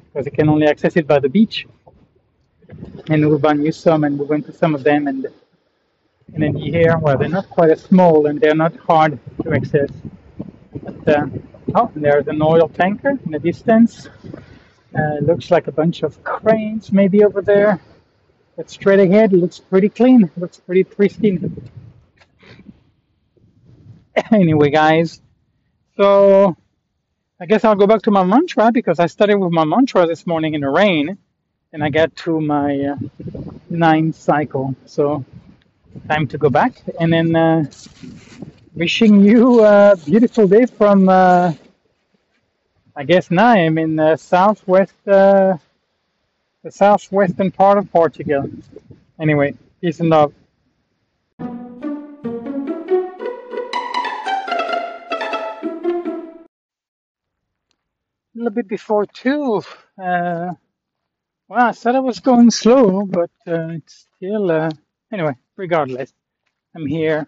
because 0.06 0.24
you 0.26 0.32
can 0.32 0.48
only 0.48 0.66
access 0.66 0.96
it 0.96 1.06
by 1.06 1.18
the 1.18 1.28
beach. 1.28 1.66
And 3.10 3.24
Urban 3.24 3.62
used 3.62 3.80
some, 3.80 4.04
and 4.04 4.18
we 4.18 4.24
went 4.24 4.46
to 4.46 4.52
some 4.52 4.74
of 4.74 4.82
them, 4.82 5.06
and 5.06 5.26
and 6.32 6.42
then 6.42 6.56
hear, 6.72 6.98
well, 6.98 7.16
they're 7.18 7.28
not 7.28 7.48
quite 7.50 7.70
as 7.70 7.82
small 7.82 8.26
and 8.26 8.40
they're 8.40 8.54
not 8.54 8.74
hard 8.76 9.18
to 9.42 9.52
access. 9.52 9.90
But, 10.82 11.08
uh, 11.08 11.26
oh, 11.74 11.90
there's 11.94 12.28
an 12.28 12.40
oil 12.40 12.68
tanker 12.68 13.10
in 13.10 13.32
the 13.32 13.38
distance. 13.38 14.08
Uh, 14.96 15.16
looks 15.20 15.50
like 15.50 15.66
a 15.66 15.72
bunch 15.72 16.02
of 16.02 16.22
cranes 16.22 16.92
maybe 16.92 17.24
over 17.24 17.42
there. 17.42 17.80
But 18.56 18.70
straight 18.70 19.00
ahead, 19.00 19.32
looks 19.32 19.58
pretty 19.58 19.88
clean. 19.88 20.30
Looks 20.36 20.58
pretty 20.60 20.84
pristine. 20.84 21.68
anyway, 24.30 24.70
guys, 24.70 25.20
so 25.96 26.56
I 27.40 27.46
guess 27.46 27.64
I'll 27.64 27.74
go 27.74 27.88
back 27.88 28.02
to 28.02 28.12
my 28.12 28.22
mantra 28.22 28.70
because 28.70 29.00
I 29.00 29.06
started 29.06 29.38
with 29.38 29.52
my 29.52 29.64
mantra 29.64 30.06
this 30.06 30.24
morning 30.24 30.54
in 30.54 30.60
the 30.60 30.70
rain, 30.70 31.18
and 31.72 31.82
I 31.82 31.90
got 31.90 32.14
to 32.16 32.40
my 32.40 32.78
uh, 32.80 32.96
ninth 33.68 34.14
cycle. 34.14 34.76
So 34.86 35.24
time 36.08 36.28
to 36.28 36.38
go 36.38 36.48
back, 36.48 36.80
and 37.00 37.12
then 37.12 37.34
uh, 37.34 37.64
wishing 38.74 39.24
you 39.24 39.64
a 39.64 39.96
beautiful 39.96 40.46
day 40.46 40.66
from. 40.66 41.08
Uh, 42.94 43.00
I 43.00 43.04
guess 43.04 43.30
now 43.30 43.48
I'm 43.48 43.78
in 43.78 43.96
the 43.96 44.16
southwest, 44.16 44.94
uh, 45.06 45.56
the 46.62 46.70
southwestern 46.70 47.50
part 47.50 47.78
of 47.78 47.90
Portugal. 47.90 48.48
Anyway, 49.20 49.54
peace 49.80 50.00
and 50.00 50.10
love. 50.10 50.32
A 51.40 51.46
little 58.34 58.50
bit 58.50 58.68
before 58.68 59.06
two. 59.06 59.62
Uh, 59.96 60.54
well, 61.48 61.68
I 61.68 61.72
said 61.72 61.94
I 61.94 62.00
was 62.00 62.20
going 62.20 62.50
slow, 62.50 63.04
but 63.06 63.30
uh, 63.46 63.68
it's 63.70 64.06
still. 64.16 64.50
Uh, 64.50 64.70
anyway, 65.12 65.34
regardless, 65.56 66.12
I'm 66.74 66.86
here 66.86 67.26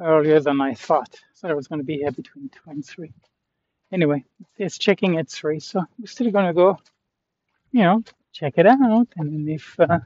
earlier 0.00 0.40
than 0.40 0.60
I 0.60 0.74
thought. 0.74 1.14
I 1.14 1.18
Said 1.34 1.50
I 1.50 1.54
was 1.54 1.68
going 1.68 1.80
to 1.80 1.84
be 1.84 1.98
here 1.98 2.12
between 2.12 2.48
two 2.48 2.70
and 2.70 2.84
three. 2.84 3.12
Anyway, 3.92 4.24
it's 4.56 4.78
checking 4.78 5.16
its 5.16 5.36
three, 5.36 5.60
so 5.60 5.82
we're 5.98 6.06
still 6.06 6.30
to 6.32 6.52
go. 6.52 6.78
You 7.72 7.82
know, 7.82 8.02
check 8.32 8.54
it 8.56 8.66
out, 8.66 9.08
and 9.16 9.48
if 9.48 9.78
uh, 9.80 9.98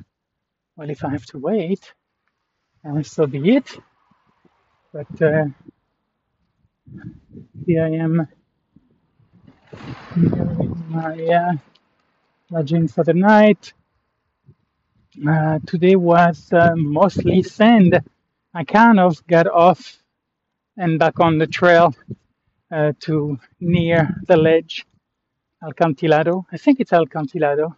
well, 0.77 0.91
if 0.91 1.05
I 1.05 1.11
have 1.11 1.27
to 1.27 1.39
wait, 1.39 1.93
uh, 2.89 3.03
so 3.03 3.27
be 3.27 3.57
it. 3.57 3.79
But 4.93 5.23
uh, 5.23 5.47
here 7.67 7.85
I 7.85 7.91
am 7.91 8.29
my 10.89 11.25
uh, 11.25 11.53
lodging 12.51 12.89
for 12.89 13.05
the 13.05 13.15
night. 13.15 13.73
Uh, 15.29 15.59
today 15.67 15.97
was 15.97 16.53
uh, 16.53 16.73
mostly 16.77 17.43
sand. 17.43 18.01
I 18.55 18.65
kind 18.65 19.01
of 19.01 19.27
got 19.27 19.47
off 19.47 19.99
and 20.77 20.99
back 20.99 21.21
on 21.21 21.39
the 21.39 21.47
trail 21.47 21.95
uh, 22.75 22.93
to 23.01 23.39
near 23.61 24.09
the 24.27 24.37
ledge, 24.37 24.85
Alcantilado. 25.63 26.45
I 26.53 26.57
think 26.57 26.81
it's 26.81 26.91
Alcantilado. 26.91 27.75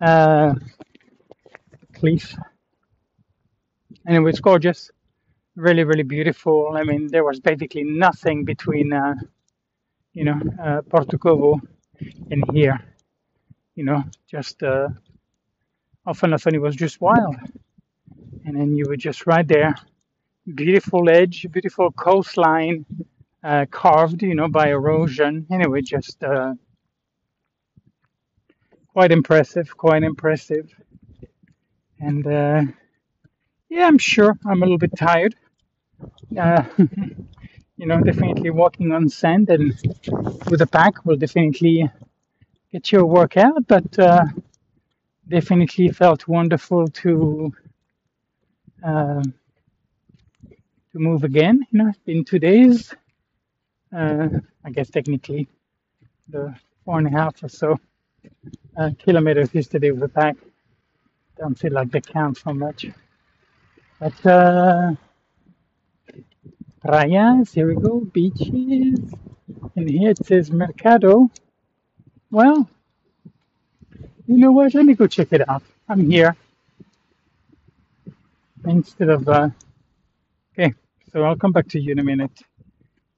Uh, 0.00 0.54
cliff. 1.94 2.36
Anyway, 4.06 4.30
it's 4.30 4.40
gorgeous. 4.40 4.90
Really, 5.56 5.84
really 5.84 6.02
beautiful. 6.02 6.72
I 6.74 6.82
mean, 6.82 7.08
there 7.08 7.24
was 7.24 7.40
basically 7.40 7.84
nothing 7.84 8.44
between, 8.44 8.92
uh, 8.92 9.14
you 10.14 10.24
know, 10.24 10.40
uh, 10.62 10.82
Porto 10.82 11.16
Covo 11.16 11.60
and 12.30 12.44
here. 12.52 12.78
You 13.74 13.84
know, 13.84 14.02
just 14.28 14.62
uh, 14.62 14.88
often, 16.06 16.32
often 16.34 16.54
it 16.54 16.60
was 16.60 16.74
just 16.74 17.00
wild. 17.00 17.36
And 18.44 18.56
then 18.56 18.74
you 18.74 18.84
were 18.88 18.96
just 18.96 19.26
right 19.26 19.46
there. 19.46 19.74
Beautiful 20.54 21.08
edge, 21.10 21.46
beautiful 21.50 21.92
coastline, 21.92 22.86
uh, 23.44 23.66
carved, 23.70 24.22
you 24.22 24.34
know, 24.34 24.48
by 24.48 24.68
erosion. 24.70 25.46
Anyway, 25.50 25.82
just 25.82 26.22
uh, 26.24 26.54
quite 28.88 29.12
impressive, 29.12 29.76
quite 29.76 30.02
impressive. 30.02 30.70
And 32.00 32.26
uh, 32.26 32.62
yeah, 33.68 33.86
I'm 33.86 33.98
sure 33.98 34.38
I'm 34.46 34.62
a 34.62 34.66
little 34.66 34.78
bit 34.78 34.96
tired. 34.96 35.36
Uh, 36.38 36.64
you 37.76 37.86
know, 37.86 38.00
definitely 38.00 38.50
walking 38.50 38.92
on 38.92 39.08
sand 39.08 39.50
and 39.50 39.74
with 40.50 40.62
a 40.62 40.66
pack 40.66 41.04
will 41.04 41.16
definitely 41.16 41.90
get 42.72 42.92
your 42.92 43.06
workout. 43.06 43.66
But 43.68 43.98
uh, 43.98 44.24
Definitely 45.28 45.88
felt 45.90 46.26
wonderful 46.28 46.88
to 46.88 47.52
uh, 48.86 49.22
to 49.22 50.98
move 50.98 51.24
again. 51.24 51.66
You 51.70 51.78
know, 51.78 51.88
it's 51.90 51.98
been 51.98 52.24
two 52.24 52.38
days. 52.38 52.94
Uh, 53.96 54.28
I 54.64 54.70
guess 54.70 54.90
technically 54.90 55.48
the 56.28 56.54
four 56.84 56.98
and 56.98 57.08
a 57.08 57.10
half 57.10 57.42
or 57.42 57.48
so 57.48 57.78
uh, 58.76 58.90
kilometers 58.98 59.54
yesterday 59.54 59.90
with 59.92 60.00
the 60.00 60.08
pack. 60.08 60.36
Don't 61.38 61.58
feel 61.58 61.72
like 61.72 61.90
they 61.90 62.00
count 62.00 62.38
so 62.38 62.54
much. 62.54 62.86
But 64.00 64.26
uh, 64.26 64.92
Rayas, 66.84 67.54
here 67.54 67.68
we 67.68 67.80
go, 67.82 68.00
beaches. 68.00 69.14
And 69.76 69.90
here 69.90 70.10
it 70.10 70.24
says 70.26 70.50
Mercado. 70.50 71.30
Well, 72.30 72.68
you 74.26 74.38
know 74.38 74.52
what? 74.52 74.74
Let 74.74 74.86
me 74.86 74.94
go 74.94 75.06
check 75.06 75.28
it 75.32 75.48
out. 75.48 75.62
I'm 75.88 76.10
here 76.10 76.36
instead 78.66 79.10
of. 79.10 79.28
Uh, 79.28 79.50
okay, 80.54 80.74
so 81.12 81.24
I'll 81.24 81.36
come 81.36 81.52
back 81.52 81.68
to 81.70 81.80
you 81.80 81.92
in 81.92 82.00
a 82.00 82.04
minute, 82.04 82.42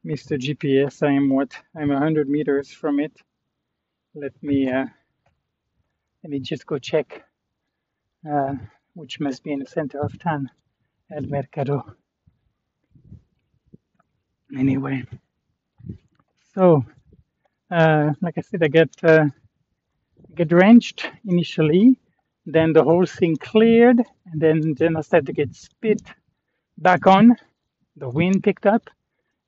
Mr. 0.06 0.38
GPS. 0.38 1.02
I 1.06 1.12
am 1.12 1.28
what? 1.28 1.54
I'm 1.76 1.90
100 1.90 2.28
meters 2.28 2.70
from 2.70 3.00
it. 3.00 3.12
Let 4.14 4.32
me 4.42 4.70
uh, 4.70 4.86
let 6.22 6.30
me 6.30 6.40
just 6.40 6.66
go 6.66 6.78
check, 6.78 7.22
uh, 8.30 8.54
which 8.94 9.20
must 9.20 9.44
be 9.44 9.52
in 9.52 9.58
the 9.60 9.66
center 9.66 10.00
of 10.00 10.18
town, 10.18 10.50
El 11.14 11.22
Mercado. 11.22 11.84
Anyway, 14.56 15.04
so 16.54 16.84
uh, 17.70 18.12
like 18.22 18.38
I 18.38 18.40
said, 18.40 18.62
I 18.64 18.68
get 18.68 18.90
uh, 19.04 19.26
get 20.34 20.48
drenched 20.48 21.06
initially, 21.26 21.96
then 22.46 22.72
the 22.72 22.84
whole 22.84 23.06
thing 23.06 23.36
cleared, 23.36 24.00
and 24.26 24.40
then 24.40 24.74
then 24.78 24.96
I 24.96 25.02
started 25.02 25.26
to 25.26 25.32
get 25.34 25.54
spit 25.54 26.02
back 26.78 27.06
on. 27.06 27.36
The 27.96 28.08
wind 28.08 28.42
picked 28.42 28.66
up, 28.66 28.88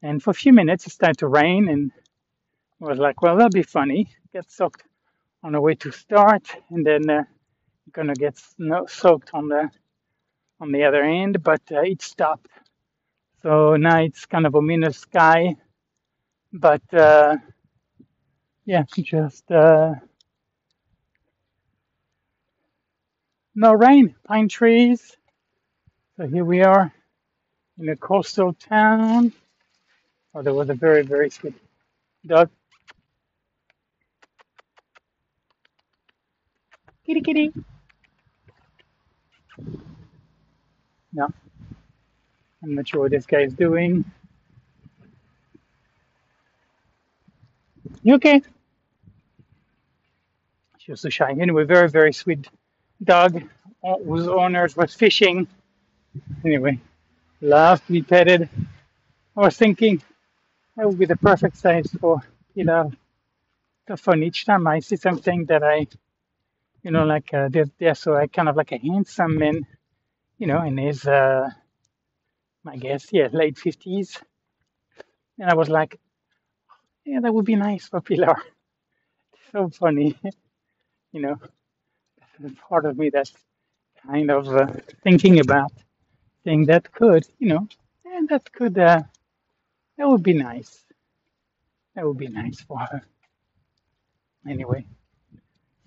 and 0.02 0.22
for 0.22 0.30
a 0.30 0.34
few 0.34 0.52
minutes 0.52 0.86
it 0.86 0.90
started 0.90 1.18
to 1.18 1.28
rain, 1.28 1.68
and 1.68 1.90
I 2.82 2.86
was 2.86 2.98
like, 2.98 3.22
well, 3.22 3.36
that'll 3.36 3.50
be 3.50 3.62
funny. 3.62 4.08
Get 4.32 4.50
soaked 4.50 4.82
on 5.42 5.52
the 5.52 5.60
way 5.60 5.74
to 5.76 5.92
start, 5.92 6.48
and 6.70 6.84
then 6.86 7.08
uh, 7.08 7.24
gonna 7.92 8.14
get 8.14 8.38
soaked 8.88 9.30
on 9.34 9.48
the 9.48 9.70
on 10.60 10.72
the 10.72 10.84
other 10.84 11.02
end, 11.02 11.42
but 11.42 11.62
uh, 11.72 11.80
it 11.82 12.02
stopped. 12.02 12.48
So 13.42 13.76
now 13.76 14.00
it's 14.00 14.26
kind 14.26 14.46
of 14.46 14.54
a 14.54 14.62
minus 14.62 14.98
sky, 14.98 15.56
but 16.52 16.82
uh, 16.94 17.36
yeah, 18.64 18.84
just 18.96 19.50
uh, 19.50 19.94
no 23.54 23.72
rain, 23.72 24.14
pine 24.24 24.48
trees. 24.48 25.16
So 26.16 26.26
here 26.26 26.44
we 26.44 26.62
are 26.62 26.92
in 27.78 27.88
a 27.88 27.96
coastal 27.96 28.52
town. 28.52 29.32
Oh, 30.34 30.42
there 30.42 30.54
was 30.54 30.70
a 30.70 30.74
very, 30.74 31.02
very 31.02 31.30
sweet 31.30 31.54
dog. 32.26 32.50
Kitty, 37.06 37.20
kitty. 37.20 37.52
No, 41.12 41.28
I'm 42.62 42.74
not 42.74 42.88
sure 42.88 43.02
what 43.02 43.10
this 43.10 43.26
guy 43.26 43.40
is 43.42 43.54
doing. 43.54 44.04
You 48.02 48.14
okay? 48.14 48.42
She 50.78 50.90
was 50.92 51.00
so 51.00 51.10
shy. 51.10 51.30
Anyway, 51.32 51.64
very, 51.64 51.88
very 51.88 52.12
sweet 52.12 52.48
dog 53.04 53.42
uh, 53.84 53.94
whose 53.98 54.28
owners 54.28 54.76
was 54.76 54.94
fishing. 54.94 55.46
Anyway, 56.44 56.80
loved 57.40 57.86
to 57.86 57.92
be 57.92 58.02
petted. 58.02 58.48
I 59.36 59.40
was 59.40 59.56
thinking 59.56 60.02
that 60.76 60.86
would 60.88 60.98
be 60.98 61.06
the 61.06 61.16
perfect 61.16 61.56
size 61.56 61.90
for 62.00 62.22
Pilar. 62.54 62.90
So 63.88 63.96
fun. 63.96 64.22
Each 64.22 64.44
time 64.46 64.66
I 64.66 64.80
see 64.80 64.96
something 64.96 65.46
that 65.46 65.62
I, 65.62 65.86
you 66.82 66.90
know, 66.90 67.04
like 67.04 67.34
uh, 67.34 67.48
they're, 67.50 67.70
they're 67.78 67.94
so 67.94 68.16
I 68.16 68.26
kind 68.28 68.48
of 68.48 68.56
like 68.56 68.72
a 68.72 68.78
handsome 68.78 69.38
man, 69.38 69.66
you 70.38 70.46
know, 70.46 70.62
in 70.62 70.78
his, 70.78 71.06
uh, 71.06 71.50
I 72.66 72.76
guess, 72.76 73.06
yeah, 73.12 73.28
late 73.32 73.56
50s. 73.56 74.22
And 75.38 75.50
I 75.50 75.54
was 75.54 75.68
like, 75.68 75.98
yeah, 77.04 77.20
that 77.20 77.34
would 77.34 77.44
be 77.46 77.56
nice 77.56 77.88
for 77.88 78.00
Pilar. 78.00 78.36
So 79.52 79.68
funny, 79.68 80.18
you 81.12 81.20
know. 81.22 81.36
Part 82.68 82.86
of 82.86 82.98
me 82.98 83.10
that's 83.10 83.32
kind 84.06 84.30
of 84.30 84.48
uh, 84.48 84.66
thinking 85.04 85.40
about 85.40 85.72
thing 86.44 86.66
that 86.66 86.92
could, 86.92 87.26
you 87.38 87.48
know, 87.48 87.68
and 88.04 88.28
that 88.30 88.52
could, 88.52 88.78
uh, 88.78 89.02
that 89.98 90.08
would 90.08 90.22
be 90.22 90.34
nice. 90.34 90.84
That 91.94 92.06
would 92.06 92.18
be 92.18 92.28
nice 92.28 92.60
for 92.60 92.78
her. 92.78 93.02
Anyway, 94.48 94.86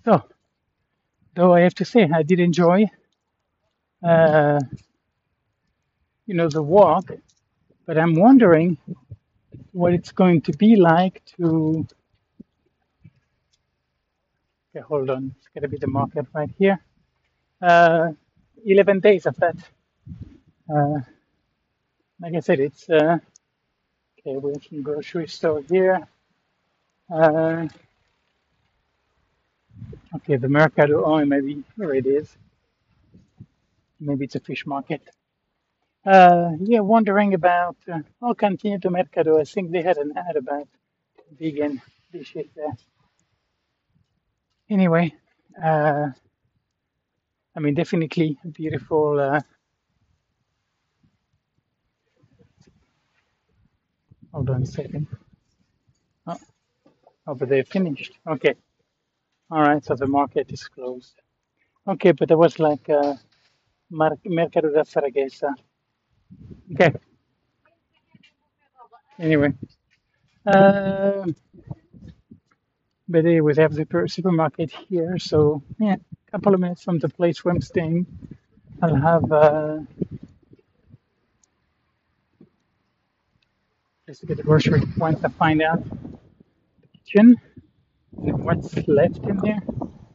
so 0.04 0.22
though 1.34 1.54
I 1.54 1.60
have 1.60 1.74
to 1.76 1.84
say 1.84 2.08
I 2.12 2.22
did 2.22 2.40
enjoy, 2.40 2.86
uh, 4.02 4.60
you 6.26 6.34
know, 6.34 6.48
the 6.48 6.62
walk, 6.62 7.10
but 7.86 7.98
I'm 7.98 8.14
wondering 8.14 8.78
what 9.72 9.94
it's 9.94 10.12
going 10.12 10.42
to 10.42 10.52
be 10.52 10.76
like 10.76 11.22
to. 11.36 11.86
Okay, 14.70 14.84
hold 14.84 15.10
on. 15.10 15.34
It's 15.38 15.48
gonna 15.54 15.68
be 15.68 15.78
the 15.78 15.86
market 15.88 16.26
right 16.34 16.50
here. 16.58 16.80
Uh, 17.62 18.12
11 18.64 19.00
days 19.00 19.26
of 19.26 19.36
that. 19.36 19.56
Uh, 20.68 21.00
like 22.20 22.34
I 22.34 22.40
said, 22.40 22.60
it's 22.60 22.88
uh, 22.90 23.18
okay. 24.26 24.38
We 24.38 24.52
have 24.52 24.64
some 24.64 24.82
grocery 24.82 25.28
store 25.28 25.62
here. 25.68 26.06
Uh, 27.12 27.68
okay, 30.16 30.36
the 30.36 30.48
Mercado. 30.48 31.04
Oh, 31.04 31.24
maybe 31.24 31.62
where 31.76 31.94
it 31.94 32.06
is. 32.06 32.36
Maybe 34.00 34.24
it's 34.26 34.34
a 34.34 34.40
fish 34.40 34.66
market. 34.66 35.02
Uh, 36.04 36.52
yeah, 36.60 36.80
wondering 36.80 37.34
about. 37.34 37.76
Uh, 37.92 38.00
I'll 38.22 38.34
continue 38.34 38.78
to 38.80 38.90
Mercado. 38.90 39.40
I 39.40 39.44
think 39.44 39.70
they 39.72 39.82
had 39.82 39.98
an 39.98 40.14
ad 40.16 40.36
about 40.36 40.68
vegan 41.38 41.82
dishes 42.12 42.46
there. 42.56 42.76
Anyway, 44.70 45.14
uh, 45.62 46.08
I 47.56 47.60
mean, 47.60 47.74
definitely 47.74 48.38
a 48.44 48.48
beautiful. 48.48 49.40
Hold 54.36 54.50
on 54.50 54.62
a 54.64 54.66
second. 54.66 55.08
Oh, 57.26 57.34
but 57.36 57.48
they're 57.50 57.64
finished. 57.64 58.12
Okay. 58.28 58.54
All 59.50 59.60
right. 59.62 59.84
So 59.84 59.94
the 59.96 60.06
market 60.08 60.52
is 60.52 60.68
closed. 60.68 61.14
Okay, 61.88 62.12
but 62.12 62.28
there 62.28 62.38
was 62.38 62.58
like 62.60 62.88
uh, 62.90 63.14
Mercado 64.26 64.72
da 64.72 64.84
Zaragoza. 64.84 65.54
Okay. 66.74 66.92
Anyway, 69.20 69.54
uh, 70.46 71.24
but 73.08 73.24
they 73.24 73.40
would 73.40 73.58
have 73.58 73.74
the 73.74 73.86
per- 73.86 74.08
supermarket 74.08 74.70
here. 74.72 75.18
So 75.18 75.62
yeah, 75.80 75.96
a 76.28 76.32
couple 76.32 76.54
of 76.54 76.60
minutes 76.60 76.84
from 76.84 76.98
the 77.00 77.08
place 77.10 77.44
where 77.44 77.54
I'm 77.54 77.62
staying, 77.62 78.06
I'll 78.82 78.96
have 78.96 79.32
uh, 79.32 79.78
just 84.06 84.20
to 84.20 84.26
get 84.26 84.36
the 84.36 84.42
grocery 84.44 84.82
once 84.98 85.24
I 85.24 85.28
find 85.30 85.60
out 85.62 85.82
the 85.82 86.88
kitchen 86.96 87.34
and 88.24 88.44
what's 88.44 88.76
left 88.86 89.18
in 89.18 89.36
there, 89.38 89.58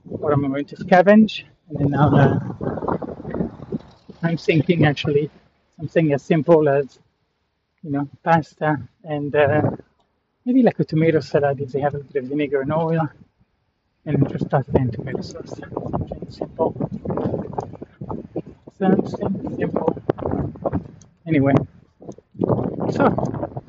what 0.03 0.31
I'm 0.31 0.47
going 0.47 0.65
to 0.65 0.75
scavenge, 0.77 1.43
and 1.67 1.77
then 1.77 1.99
I'll. 1.99 2.15
Uh, 2.15 2.39
I'm 4.23 4.37
thinking 4.37 4.85
actually 4.85 5.29
something 5.77 6.13
as 6.13 6.23
simple 6.23 6.69
as 6.69 6.99
you 7.81 7.91
know 7.91 8.07
pasta 8.23 8.77
and 9.03 9.35
uh, 9.35 9.71
maybe 10.45 10.63
like 10.63 10.79
a 10.79 10.85
tomato 10.85 11.19
salad 11.19 11.59
if 11.59 11.71
they 11.73 11.81
have 11.81 11.95
a 11.95 11.99
bit 11.99 12.23
of 12.23 12.29
vinegar 12.29 12.61
and 12.61 12.71
oil, 12.71 13.09
and 14.05 14.29
just 14.29 14.49
pasta 14.49 14.71
and 14.75 14.93
tomato 14.93 15.21
sauce. 15.21 15.57
Something 15.57 16.31
simple. 16.31 16.89
Something 18.77 19.57
simple. 19.57 20.01
Anyway, 21.27 21.53
so 22.91 23.60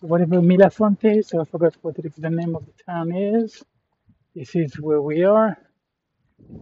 whatever 0.00 0.36
Milafonte, 0.36 1.24
so 1.24 1.40
I 1.40 1.44
forgot 1.44 1.76
what 1.82 1.96
the 1.96 2.30
name 2.30 2.56
of 2.56 2.66
the 2.66 2.84
town 2.84 3.12
is. 3.14 3.62
This 4.34 4.54
is 4.56 4.80
where 4.80 5.02
we 5.02 5.24
are. 5.24 5.58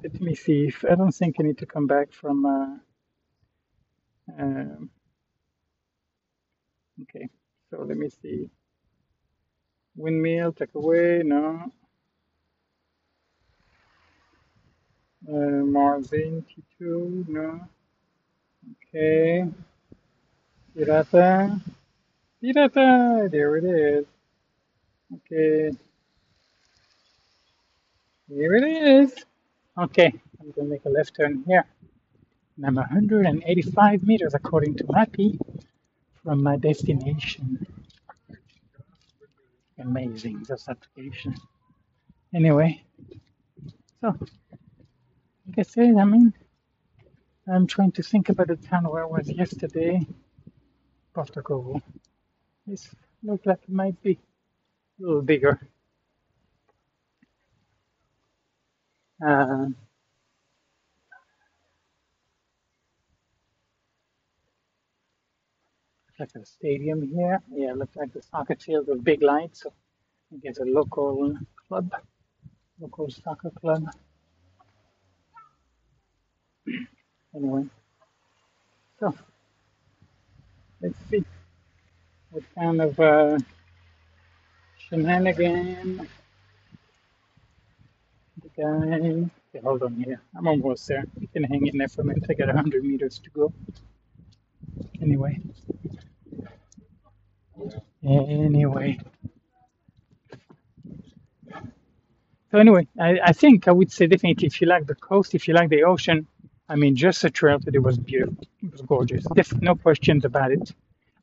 Let 0.03 0.21
me 0.21 0.35
see 0.35 0.69
if 0.69 0.85
I 0.85 0.95
don't 0.97 1.13
think 1.13 1.37
I 1.41 1.45
need 1.45 1.59
to 1.59 1.67
come 1.67 1.87
back 1.87 2.13
from. 2.13 2.47
Uh, 2.47 2.77
um, 4.39 4.91
okay, 7.03 7.29
so 7.71 7.83
let 7.83 7.97
me 7.97 8.11
see. 8.23 8.51
Windmill, 9.97 10.53
take 10.53 10.75
away, 10.75 11.23
no. 11.25 11.73
Uh, 15.29 15.63
Marzine 15.75 16.45
T2, 16.81 17.29
no. 17.29 17.61
Okay. 18.89 19.47
Pirata. 20.77 21.61
There 22.41 23.57
it 23.57 23.65
is. 23.65 24.07
Okay. 25.15 25.71
Here 28.29 28.55
it 28.55 28.65
is. 28.65 29.25
Okay. 29.77 30.13
I'm 30.41 30.53
to 30.53 30.63
make 30.63 30.85
a 30.85 30.89
left 30.89 31.17
turn 31.17 31.43
here. 31.47 31.67
And 32.57 32.67
I'm 32.67 32.77
185 32.77 34.03
meters 34.05 34.35
according 34.35 34.77
to 34.77 34.85
Mappy 34.85 35.39
from 36.23 36.43
my 36.43 36.57
destination. 36.57 37.67
Amazing, 39.81 40.45
this 40.49 40.69
application. 40.69 41.35
Anyway, 42.35 42.83
so 44.01 44.17
like 45.47 45.59
I 45.59 45.63
said, 45.63 45.97
I 45.97 46.05
mean, 46.05 46.35
I'm 47.51 47.67
trying 47.67 47.93
to 47.93 48.03
think 48.03 48.29
about 48.29 48.49
the 48.49 48.57
town 48.57 48.85
where 48.91 49.05
I 49.05 49.07
was 49.07 49.29
yesterday. 49.31 50.07
Porto 51.15 51.41
Covo. 51.43 51.81
This 52.69 52.95
looks 53.23 53.47
like 53.47 53.61
it 53.63 53.73
might 53.73 54.01
be 54.03 54.19
a 55.01 55.03
little 55.03 55.23
bigger. 55.23 55.59
Uh, 59.27 59.69
like 66.21 66.29
a 66.37 66.45
stadium 66.45 67.09
here. 67.09 67.41
Yeah, 67.51 67.73
looks 67.73 67.97
like 67.97 68.13
the 68.13 68.21
soccer 68.21 68.57
field 68.57 68.89
with 68.89 69.03
big 69.03 69.23
lights. 69.23 69.63
So 69.63 69.73
I 70.35 70.37
guess 70.43 70.59
a 70.59 70.65
local 70.65 71.35
club, 71.67 71.91
local 72.79 73.09
soccer 73.09 73.51
club. 73.51 73.85
Anyway, 77.35 77.65
so 79.01 79.15
let's 80.83 80.99
see 81.11 81.25
what 82.31 82.45
kind 82.57 82.81
of 82.83 83.01
uh, 83.01 83.39
shenanigan 84.79 86.09
the 88.43 88.51
guy. 88.63 89.31
Okay, 89.55 89.65
hold 89.65 89.83
on 89.83 89.95
here. 89.97 90.21
I'm 90.37 90.47
almost 90.49 90.89
there. 90.89 91.05
You 91.19 91.29
can 91.29 91.45
hang 91.45 91.67
in 91.67 91.79
there 91.79 91.89
for 91.89 92.03
a 92.03 92.05
minute. 92.05 92.25
I 92.31 92.35
got 92.35 92.49
100 92.49 92.85
meters 92.85 93.19
to 93.21 93.31
go. 93.31 93.53
Anyway, 95.03 95.41
anyway. 98.05 98.99
So 102.51 102.59
anyway, 102.59 102.89
I, 103.01 103.21
I 103.25 103.33
think 103.33 103.69
I 103.69 103.73
would 103.73 103.93
say 103.93 104.07
definitely 104.07 104.47
if 104.47 104.61
you 104.61 104.67
like 104.69 104.87
the 104.87 104.95
coast, 104.95 105.35
if 105.35 105.49
you 105.49 105.55
like 105.55 105.71
the 105.71 105.85
ocean, 105.85 106.27
I 106.69 106.77
mean, 106.77 106.97
just 106.97 107.23
the 107.23 107.31
trail 107.31 107.61
today 107.61 107.79
was 107.79 107.99
beautiful. 107.99 108.45
It 108.63 108.73
was 108.73 108.83
gorgeous. 108.83 109.25
Def- 109.35 109.61
no 109.63 109.75
questions 109.77 110.25
about 110.25 110.53
it. 110.53 110.73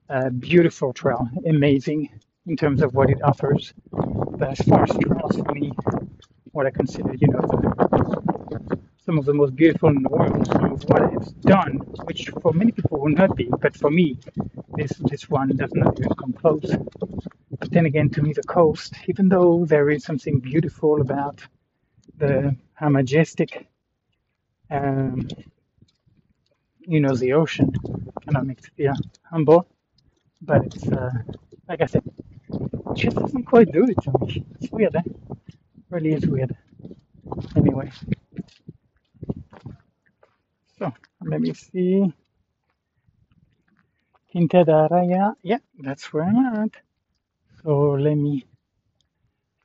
Uh, 0.10 0.30
beautiful 0.30 0.94
trail, 0.94 1.28
amazing 1.48 2.10
in 2.46 2.56
terms 2.56 2.84
of 2.84 2.94
what 2.94 3.10
it 3.10 3.22
offers. 3.24 3.74
But 3.92 4.52
as 4.52 4.60
far 4.60 4.84
as 4.84 4.92
trails 4.92 5.38
for 5.38 5.54
me, 5.56 5.74
what 6.52 6.68
I 6.68 6.72
consider, 6.72 7.14
you 7.16 7.28
know, 7.28 7.42
the, 7.42 7.88
some 9.06 9.18
of 9.18 9.26
the 9.26 9.34
most 9.34 9.56
beautiful 9.56 9.90
in 9.90 10.04
the 10.04 10.10
world, 10.10 10.46
some 10.48 10.66
of 10.74 10.84
what 10.84 11.02
I've 11.02 11.42
done, 11.42 11.78
which 12.06 12.30
for 12.42 12.54
many 12.54 12.72
people 12.72 13.00
will 13.02 13.10
not 13.12 13.36
be, 13.36 13.50
but 13.62 13.76
for 13.76 13.92
me, 13.92 14.20
this 14.76 14.92
this 15.10 15.30
one 15.30 15.50
does 15.58 15.74
not 15.74 16.00
even 16.00 16.14
come 16.16 16.34
close. 16.34 16.72
But 17.60 17.72
then 17.72 17.88
again, 17.88 18.10
to 18.12 18.22
me, 18.22 18.34
the 18.34 18.44
coast, 18.44 18.94
even 19.08 19.28
though 19.30 19.66
there 19.66 19.90
is 19.90 20.04
something 20.04 20.40
beautiful 20.40 21.02
about 21.02 21.42
the 22.18 22.56
how 22.76 22.90
majestic, 22.90 23.68
um, 24.72 25.28
you 26.80 27.02
know, 27.02 27.16
the 27.16 27.34
ocean, 27.34 27.74
makes 28.44 28.66
you 28.66 28.72
feel 28.78 28.94
humble. 29.24 29.68
But 30.46 30.66
it's 30.66 30.88
uh, 30.92 31.12
like 31.70 31.82
I 31.82 31.88
said, 31.88 32.04
it 32.06 32.96
just 32.96 33.18
doesn't 33.18 33.46
quite 33.46 33.72
do 33.72 33.86
it 33.90 33.98
to 34.04 34.12
me. 34.22 34.46
It's 34.62 34.72
weird, 34.72 34.96
eh? 34.96 35.04
Really 35.90 36.14
is 36.14 36.28
weird. 36.28 36.56
Anyway, 37.56 37.92
so 40.80 40.94
let 41.22 41.42
me 41.42 41.54
see. 41.54 42.14
Quinta 44.32 44.66
da 44.66 44.88
Raya. 44.90 45.36
Yeah, 45.44 45.60
that's 45.80 46.14
where 46.14 46.26
I'm 46.26 46.38
at. 46.66 46.72
So 47.64 47.92
let 47.92 48.16
me 48.16 48.46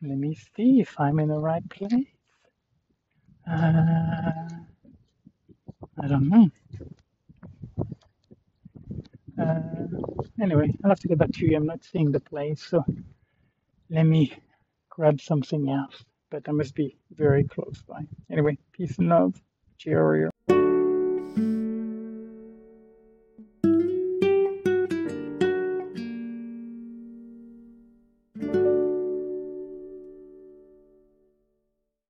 let 0.03 0.19
me 0.19 0.37
see 0.57 0.81
if 0.81 0.99
I'm 1.01 1.21
in 1.21 1.29
the 1.29 1.39
right 1.41 1.69
place. 1.71 2.07
Uh, 3.49 4.49
I 6.03 6.09
don't 6.09 6.29
know. 6.29 6.51
Uh, 9.41 9.63
anyway, 10.43 10.71
I'll 10.85 10.91
have 10.91 11.01
to 11.01 11.09
get 11.09 11.19
back 11.19 11.33
to 11.33 11.47
you. 11.47 11.57
I'm 11.57 11.67
not 11.67 11.85
seeing 11.85 12.13
the 12.13 12.21
place, 12.21 12.63
so 12.63 12.85
let 13.91 14.05
me 14.05 14.33
grab 14.91 15.21
something 15.21 15.71
else. 15.71 16.05
But 16.31 16.49
I 16.49 16.53
must 16.53 16.75
be 16.75 16.97
very 17.17 17.45
close 17.45 17.83
by. 17.89 18.03
Anyway, 18.31 18.59
peace 18.73 18.99
and 18.99 19.09
love. 19.09 19.41
Cheerio. 19.79 20.31